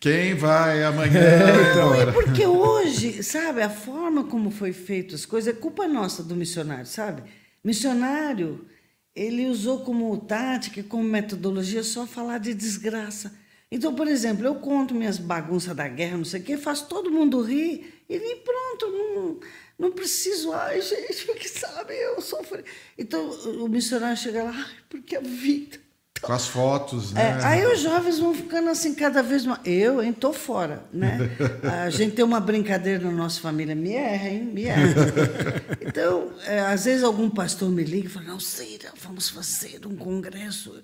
[0.00, 1.20] quem vai amanhã?
[1.20, 5.86] É, então, é porque hoje, sabe, a forma como foi feito as coisas é culpa
[5.86, 7.22] nossa do missionário, sabe?
[7.62, 8.66] Missionário,
[9.14, 13.32] ele usou como tática, como metodologia só falar de desgraça.
[13.70, 17.10] Então, por exemplo, eu conto minhas bagunças da guerra, não sei o quê, faço todo
[17.10, 19.40] mundo rir e pronto, não,
[19.78, 22.62] não preciso, ai gente, porque sabe, eu sofro.
[22.98, 25.78] Então, o missionário chega lá, ai, porque a vida
[26.20, 27.38] com as fotos, né?
[27.40, 29.60] É, aí os jovens vão ficando assim cada vez mais.
[29.64, 31.18] Eu, hein, tô fora, né?
[31.84, 34.44] A gente tem uma brincadeira na nossa família, me erra, hein?
[34.44, 34.82] Me erra.
[35.80, 39.96] Então, é, às vezes algum pastor me liga e fala, não, Cira, vamos fazer um
[39.96, 40.80] congresso.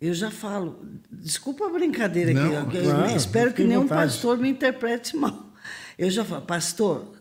[0.00, 0.78] Eu já falo,
[1.10, 4.12] desculpa a brincadeira não, aqui, claro, espero que nenhum vontade.
[4.12, 5.52] pastor me interprete mal.
[5.98, 7.16] Eu já falo, pastor,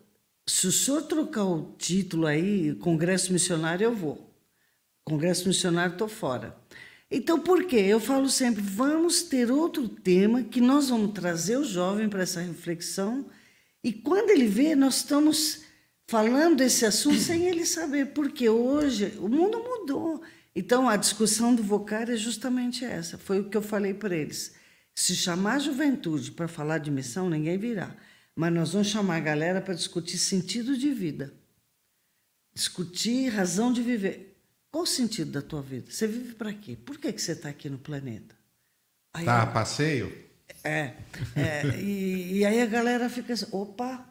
[0.45, 4.29] se o senhor trocar o título aí, Congresso Missionário, eu vou.
[5.05, 6.55] Congresso Missionário, estou fora.
[7.09, 7.77] Então, por quê?
[7.77, 12.41] Eu falo sempre, vamos ter outro tema que nós vamos trazer o jovem para essa
[12.41, 13.25] reflexão
[13.85, 15.61] e quando ele vê, nós estamos
[16.07, 20.23] falando desse assunto sem ele saber, porque hoje o mundo mudou.
[20.55, 23.17] Então, a discussão do vocário é justamente essa.
[23.17, 24.55] Foi o que eu falei para eles.
[24.95, 27.93] Se chamar a juventude para falar de missão, ninguém virá.
[28.33, 31.33] Mas nós vamos chamar a galera para discutir sentido de vida,
[32.53, 34.37] discutir razão de viver.
[34.71, 35.89] Qual o sentido da tua vida?
[35.89, 36.77] Você vive para quê?
[36.77, 38.35] Por que, que você está aqui no planeta?
[39.13, 40.25] Aí, tá a passeio?
[40.63, 40.93] É.
[41.35, 44.05] é e, e, aí a galera fica assim, opa,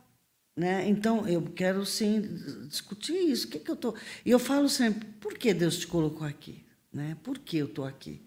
[0.56, 0.88] né?
[0.88, 2.20] Então eu quero sim
[2.68, 3.46] discutir isso.
[3.46, 3.94] O que, que eu tô?
[4.24, 6.64] E eu falo sempre, por que Deus te colocou aqui?
[6.92, 7.16] Né?
[7.22, 8.22] Por que eu estou aqui?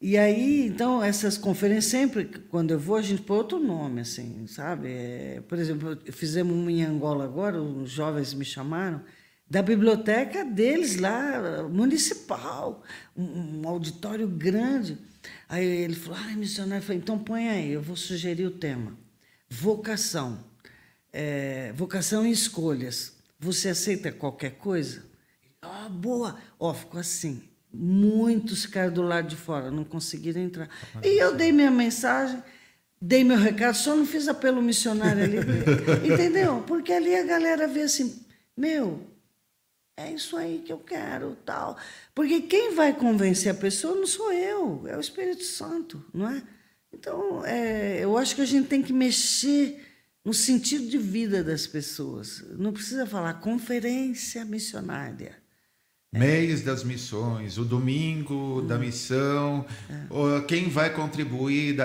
[0.00, 4.46] E aí, então, essas conferências, sempre, quando eu vou, a gente põe outro nome, assim,
[4.46, 4.88] sabe?
[4.88, 9.02] É, por exemplo, fizemos uma em Angola agora, os jovens me chamaram,
[9.50, 12.84] da biblioteca deles lá, municipal,
[13.16, 14.96] um, um auditório grande.
[15.48, 18.96] Aí ele falou, ah, missionário, eu falei, então põe aí, eu vou sugerir o tema.
[19.50, 20.47] Vocação.
[21.12, 23.14] É, vocação e escolhas.
[23.38, 25.04] Você aceita qualquer coisa?
[25.62, 26.36] Ah, boa.
[26.58, 27.42] Ó, oh, ficou assim.
[27.72, 30.68] Muitos ficaram do lado de fora, não conseguiram entrar.
[31.02, 32.42] E eu dei minha mensagem,
[33.00, 35.38] dei meu recado, só não fiz apelo missionário ali.
[36.10, 36.64] entendeu?
[36.66, 38.24] Porque ali a galera vê assim,
[38.56, 39.06] meu,
[39.96, 41.76] é isso aí que eu quero, tal.
[42.14, 46.42] Porque quem vai convencer a pessoa não sou eu, é o Espírito Santo, não é?
[46.92, 49.87] Então, é, eu acho que a gente tem que mexer
[50.28, 52.44] no sentido de vida das pessoas.
[52.58, 55.34] Não precisa falar conferência missionária.
[56.12, 60.40] Mês das missões, o domingo da missão, é.
[60.42, 61.76] quem vai contribuir,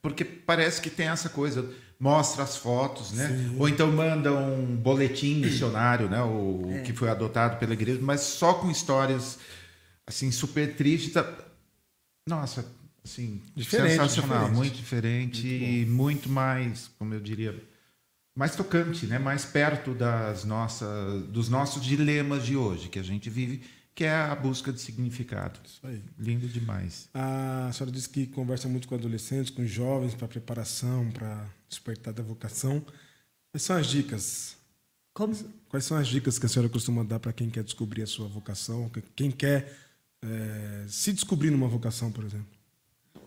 [0.00, 3.28] porque parece que tem essa coisa mostra as fotos, né?
[3.28, 3.56] Sim.
[3.56, 6.20] Ou então manda um boletim missionário, né?
[6.24, 6.80] O é.
[6.80, 9.38] que foi adotado pela igreja, mas só com histórias
[10.04, 11.12] assim super tristes.
[11.12, 11.24] Tá...
[12.28, 12.66] Nossa,
[13.04, 14.56] assim, diferente, sensacional, diferente.
[14.56, 17.70] muito diferente muito e muito mais, como eu diria,
[18.34, 19.18] mais tocante, né?
[19.18, 23.62] Mais perto das nossas, dos nossos dilemas de hoje que a gente vive
[23.94, 25.60] que é a busca de significado.
[25.64, 26.02] Isso aí.
[26.18, 27.08] Lindo demais.
[27.12, 32.22] A senhora disse que conversa muito com adolescentes, com jovens, para preparação, para despertar da
[32.22, 32.84] vocação.
[33.50, 34.56] Quais são as dicas?
[35.12, 35.34] Como?
[35.68, 38.26] Quais são as dicas que a senhora costuma dar para quem quer descobrir a sua
[38.28, 38.90] vocação?
[39.14, 39.76] Quem quer
[40.22, 42.61] é, se descobrir numa vocação, por exemplo?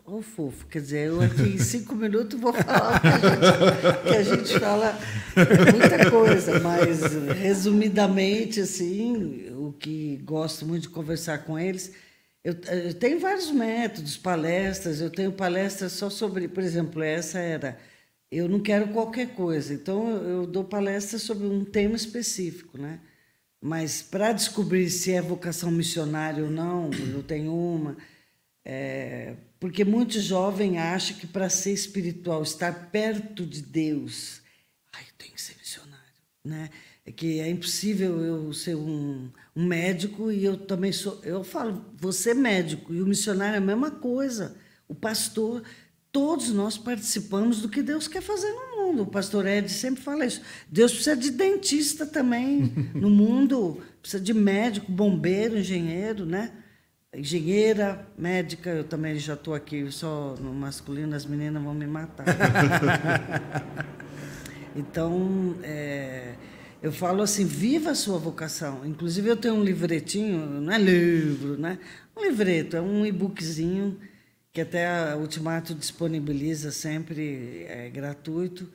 [0.06, 0.68] O fofo.
[0.68, 4.60] Quer dizer, eu aqui em cinco minutos vou falar que a gente, que a gente
[4.60, 5.00] fala
[5.74, 7.02] muita coisa, mas
[7.40, 11.92] resumidamente, assim, o que gosto muito de conversar com eles.
[12.44, 17.78] Eu, eu tenho vários métodos, palestras, eu tenho palestras só sobre, por exemplo, essa era
[18.32, 19.74] eu não quero qualquer coisa.
[19.74, 23.00] Então, eu dou palestras sobre um tema específico, né?
[23.62, 27.98] Mas para descobrir se é vocação missionária ou não, eu tenho uma.
[28.68, 34.42] É, porque muito jovem acha que para ser espiritual, estar perto de Deus,
[34.92, 36.04] ai, tem que ser missionário,
[36.44, 36.72] né?
[37.06, 41.22] É que é impossível eu ser um, um médico e eu também sou.
[41.24, 44.58] Eu falo, você é médico e o missionário é a mesma coisa.
[44.88, 45.62] O pastor,
[46.12, 49.04] todos nós participamos do que Deus quer fazer no mundo.
[49.04, 50.42] O pastor Ed sempre fala isso.
[50.68, 56.52] Deus precisa de dentista também no mundo, precisa de médico, bombeiro, engenheiro, né?
[57.18, 62.26] Engenheira, médica, eu também já estou aqui só no masculino, as meninas vão me matar.
[64.76, 66.36] então, é,
[66.82, 68.86] eu falo assim, viva a sua vocação.
[68.86, 71.80] Inclusive, eu tenho um livretinho, não é livro, né?
[72.16, 74.00] Um livreto, é um e-bookzinho
[74.52, 78.70] que até a Ultimato disponibiliza sempre, é gratuito.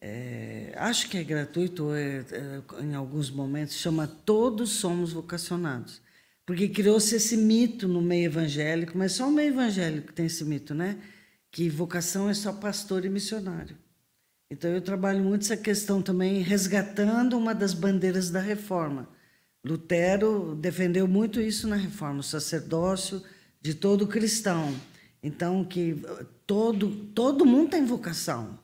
[0.00, 6.02] É, acho que é gratuito é, é, em alguns momentos, chama Todos Somos Vocacionados.
[6.46, 10.72] Porque criou-se esse mito no meio evangélico, mas só o meio evangélico tem esse mito,
[10.72, 10.96] né?
[11.50, 13.76] Que vocação é só pastor e missionário.
[14.48, 19.08] Então eu trabalho muito essa questão também, resgatando uma das bandeiras da reforma.
[19.64, 23.20] Lutero defendeu muito isso na reforma, o sacerdócio
[23.60, 24.72] de todo cristão.
[25.20, 26.00] Então que
[26.46, 28.56] todo todo mundo tem vocação.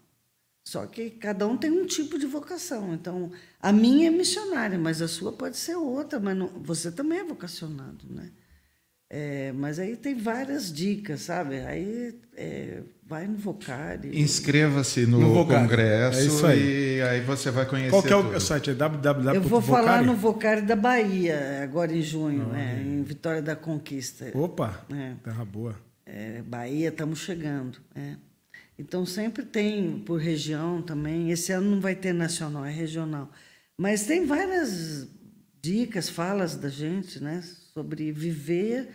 [0.65, 2.95] Só que cada um tem um tipo de vocação.
[2.95, 7.19] Então, a minha é missionária, mas a sua pode ser outra, mas não, você também
[7.19, 8.31] é vocacionado, né?
[9.15, 11.61] É, mas aí tem várias dicas, sabe?
[11.61, 14.19] Aí é, vai no Vocari.
[14.19, 16.97] Inscreva-se no, no congresso é isso aí.
[16.97, 17.91] e aí você vai conhecer.
[17.91, 18.71] Qual que é o site?
[18.71, 19.35] É www.
[19.35, 23.55] Eu vou falar no Vocari da Bahia, agora em junho, ah, é, em Vitória da
[23.55, 24.31] Conquista.
[24.33, 24.83] Opa!
[24.91, 25.13] É.
[25.23, 25.77] Terra boa.
[26.07, 27.79] É, Bahia, estamos chegando.
[27.95, 28.15] É.
[28.83, 31.31] Então sempre tem por região também.
[31.31, 33.31] Esse ano não vai ter nacional, é regional.
[33.79, 35.07] Mas tem várias
[35.63, 37.41] dicas, falas da gente, né,
[37.73, 38.89] sobre viver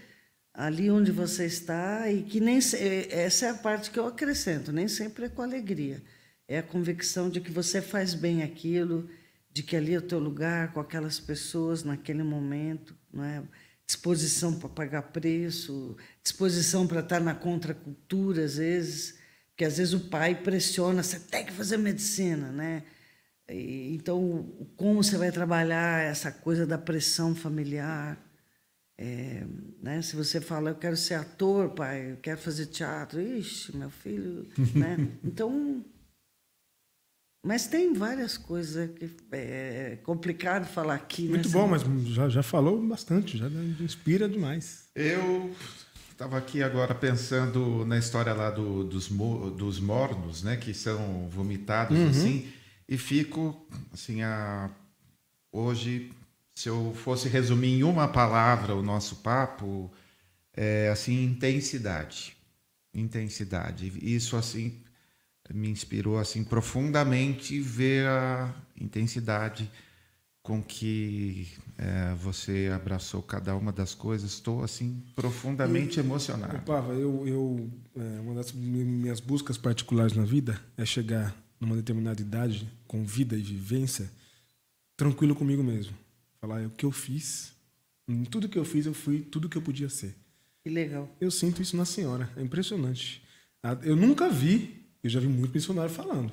[0.53, 4.89] ali onde você está e que nem essa é a parte que eu acrescento, nem
[4.89, 6.03] sempre é com alegria.
[6.49, 9.09] É a convicção de que você faz bem aquilo,
[9.53, 13.41] de que ali é o teu lugar com aquelas pessoas naquele momento, não é?
[13.85, 19.16] Disposição para pagar preço, disposição para estar na contracultura às vezes
[19.57, 22.83] porque às vezes o pai pressiona, você tem que fazer medicina, né?
[23.49, 28.23] E, então, como você vai trabalhar essa coisa da pressão familiar?
[28.95, 29.43] É,
[29.81, 29.99] né?
[30.03, 34.47] Se você fala, eu quero ser ator, pai, eu quero fazer teatro, ixi, meu filho,
[34.75, 34.95] né?
[35.23, 35.83] Então,
[37.43, 41.27] mas tem várias coisas que é complicado falar aqui.
[41.29, 41.81] Muito bom, mas
[42.13, 43.47] já, já falou bastante, já
[43.79, 44.89] inspira demais.
[44.93, 45.51] Eu
[46.17, 51.95] Estava aqui agora pensando na história lá do, dos, dos mornos, né, que são vomitados
[51.95, 52.09] uhum.
[52.09, 52.51] assim,
[52.89, 53.55] e fico
[53.93, 54.67] assim a
[55.51, 56.11] hoje
[56.55, 59.93] se eu fosse resumir em uma palavra o nosso papo,
[60.55, 62.35] é assim intensidade,
[62.95, 63.93] intensidade.
[64.01, 64.75] Isso assim
[65.53, 69.69] me inspirou assim profundamente ver a intensidade
[70.47, 71.45] com que
[71.77, 74.31] é, você abraçou cada uma das coisas.
[74.31, 76.61] Estou assim profundamente emocionado.
[76.61, 82.21] Pava, eu, eu é, uma das minhas buscas particulares na vida é chegar numa determinada
[82.21, 84.09] idade, com vida e vivência,
[84.95, 85.93] tranquilo comigo mesmo.
[86.39, 87.51] Falar o que eu fiz,
[88.07, 90.15] em tudo que eu fiz eu fui tudo que eu podia ser.
[90.63, 91.13] Que legal.
[91.19, 93.21] Eu sinto isso na senhora, é impressionante.
[93.83, 96.31] Eu nunca vi, eu já vi muito missionário falando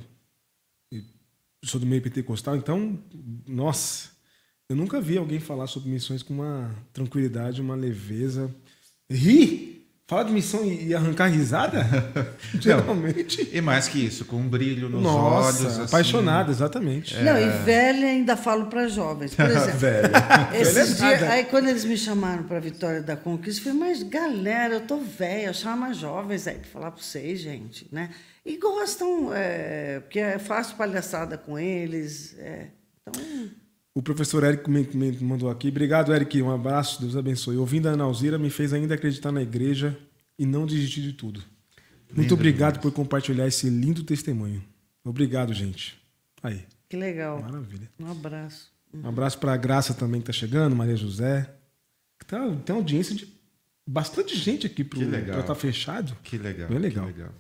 [1.67, 3.03] sou do meio pentecostal, então,
[3.47, 4.11] nossa,
[4.69, 8.55] eu nunca vi alguém falar sobre missões com uma tranquilidade, uma leveza.
[9.11, 9.74] Ri!
[10.07, 11.83] Falar de missão e arrancar risada?
[12.61, 13.49] Geralmente.
[13.51, 15.79] e mais que isso, com um brilho nos Nossa, olhos.
[15.79, 15.83] Assim.
[15.85, 17.17] apaixonado, exatamente.
[17.17, 17.23] É...
[17.23, 19.35] Não, e velha ainda falo para jovens.
[19.35, 20.11] Por exemplo, velha.
[20.53, 24.03] Esses dias, aí quando eles me chamaram para a Vitória da Conquista, eu falei, mas
[24.03, 28.11] galera, eu tô velha, chama jovens aí para falar para vocês, gente, né?
[28.45, 32.37] E gostam, é, porque é fácil palhaçada com eles.
[32.39, 32.67] É,
[33.01, 33.55] então...
[33.95, 35.69] O professor Eric me, me mandou aqui.
[35.69, 36.43] Obrigado, Eric.
[36.43, 37.57] Um abraço, Deus abençoe.
[37.57, 39.97] Ouvindo a Ana Alzira me fez ainda acreditar na igreja
[40.37, 41.41] e não desistir de tudo.
[42.09, 44.63] Muito lindo obrigado por compartilhar esse lindo testemunho.
[45.05, 45.97] Obrigado, gente.
[46.43, 46.65] Aí.
[46.89, 47.41] Que legal.
[47.41, 47.89] Maravilha.
[48.01, 48.73] Um abraço.
[48.93, 51.53] Um abraço para a Graça também que está chegando, Maria José.
[52.27, 53.29] Tá, tem audiência de
[53.87, 56.17] bastante gente aqui para estar tá fechado.
[56.23, 56.69] Que legal.
[56.69, 57.07] Bem legal.
[57.07, 57.31] legal.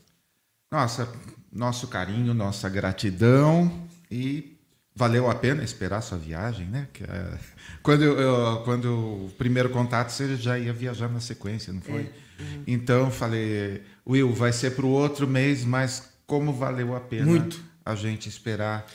[0.70, 1.10] Nossa,
[1.52, 4.53] nosso carinho, nossa gratidão e
[4.94, 6.86] valeu a pena esperar sua viagem, né?
[7.02, 7.38] É,
[7.82, 12.02] quando, eu, quando o primeiro contato você já ia viajar na sequência, não foi?
[12.02, 12.42] É.
[12.42, 12.62] Uhum.
[12.66, 17.60] Então falei, Will, vai ser para o outro mês, mas como valeu a pena Muito.
[17.84, 18.86] a gente esperar.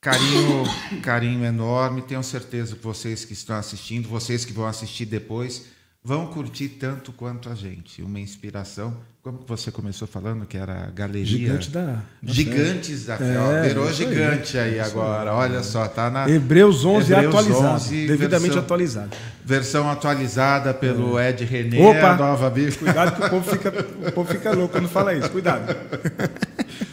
[0.00, 0.64] Carinho,
[1.02, 2.02] carinho enorme.
[2.02, 5.66] Tenho certeza que vocês que estão assistindo, vocês que vão assistir depois,
[6.04, 8.02] vão curtir tanto quanto a gente.
[8.02, 13.36] Uma inspiração como você começou falando que era a galeria Gigante da, Gigantes da Fé.
[13.36, 15.32] É, Virou gigante aí, aí agora.
[15.32, 19.10] Olha só, tá na Hebreus 11 Hebreus atualizado, 11, devidamente versão, atualizado.
[19.44, 21.30] Versão atualizada pelo é.
[21.30, 22.76] Ed René, Opa, nova Bíblia.
[22.76, 23.68] Cuidado que o povo fica,
[24.08, 25.30] o povo fica louco quando fala isso.
[25.30, 25.72] Cuidado.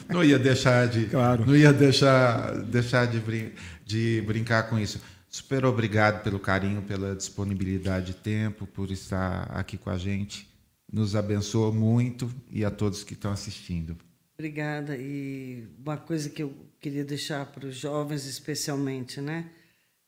[0.07, 1.45] Não ia deixar de, claro.
[1.47, 3.51] não ia deixar, deixar de, brin
[3.85, 5.01] de brincar com isso.
[5.29, 10.49] Super obrigado pelo carinho, pela disponibilidade de tempo, por estar aqui com a gente
[10.91, 13.97] nos abençoa muito e a todos que estão assistindo.
[14.37, 14.95] Obrigada.
[14.97, 19.49] E uma coisa que eu queria deixar para os jovens, especialmente, né?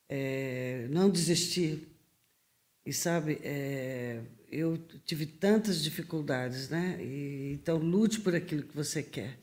[0.10, 1.88] É não desistir.
[2.86, 6.98] E sabe, é, eu tive tantas dificuldades, né?
[7.02, 9.38] E, então lute por aquilo que você quer.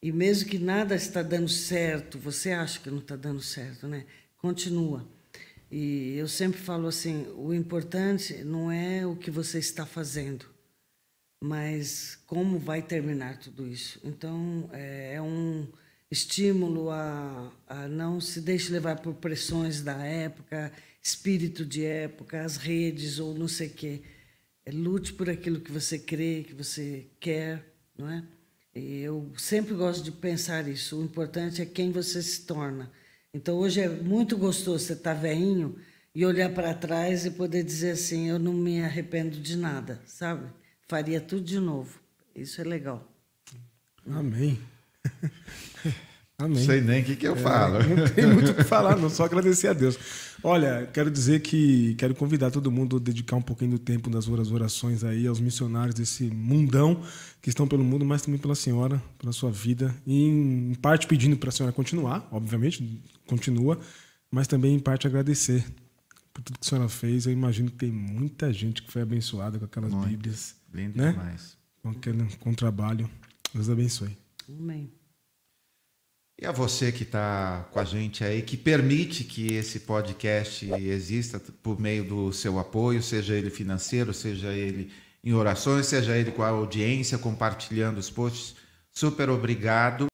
[0.00, 4.04] E mesmo que nada está dando certo, você acha que não está dando certo, né?
[4.42, 5.08] Continua.
[5.70, 10.44] E eu sempre falo assim: o importante não é o que você está fazendo,
[11.40, 14.00] mas como vai terminar tudo isso?
[14.02, 15.68] Então, é, é um
[16.10, 22.56] estímulo a, a não se deixe levar por pressões da época, espírito de época, as
[22.56, 24.02] redes ou não sei o quê.
[24.66, 27.64] É, lute por aquilo que você crê, que você quer,
[27.96, 28.24] não é?
[28.74, 30.98] E eu sempre gosto de pensar isso.
[30.98, 32.90] O importante é quem você se torna.
[33.34, 35.78] Então, hoje é muito gostoso você estar tá veinho
[36.14, 40.50] e olhar para trás e poder dizer assim: eu não me arrependo de nada, sabe?
[40.92, 41.98] faria tudo de novo.
[42.36, 43.10] Isso é legal.
[44.06, 44.60] Amém.
[46.42, 46.64] Amém.
[46.64, 47.78] Sei nem o que, que eu é, falo.
[47.84, 49.96] Não tem muito o que falar, não, só agradecer a Deus.
[50.42, 54.26] Olha, quero dizer que quero convidar todo mundo a dedicar um pouquinho do tempo das
[54.28, 57.00] orações aí aos missionários desse mundão
[57.40, 59.94] que estão pelo mundo, mas também pela senhora, pela sua vida.
[60.04, 63.78] E em parte pedindo para a senhora continuar, obviamente, continua,
[64.28, 65.64] mas também em parte agradecer
[66.34, 67.26] por tudo que a senhora fez.
[67.26, 70.08] Eu imagino que tem muita gente que foi abençoada com aquelas Muito.
[70.08, 71.12] Bíblias Lindo né?
[71.12, 71.56] demais.
[71.80, 73.08] Com, aquele, com o trabalho.
[73.54, 74.16] Deus abençoe.
[74.48, 74.90] Amém.
[76.42, 81.40] E a você que está com a gente aí, que permite que esse podcast exista
[81.62, 84.90] por meio do seu apoio, seja ele financeiro, seja ele
[85.22, 88.56] em orações, seja ele com a audiência, compartilhando os posts.
[88.92, 90.11] Super obrigado.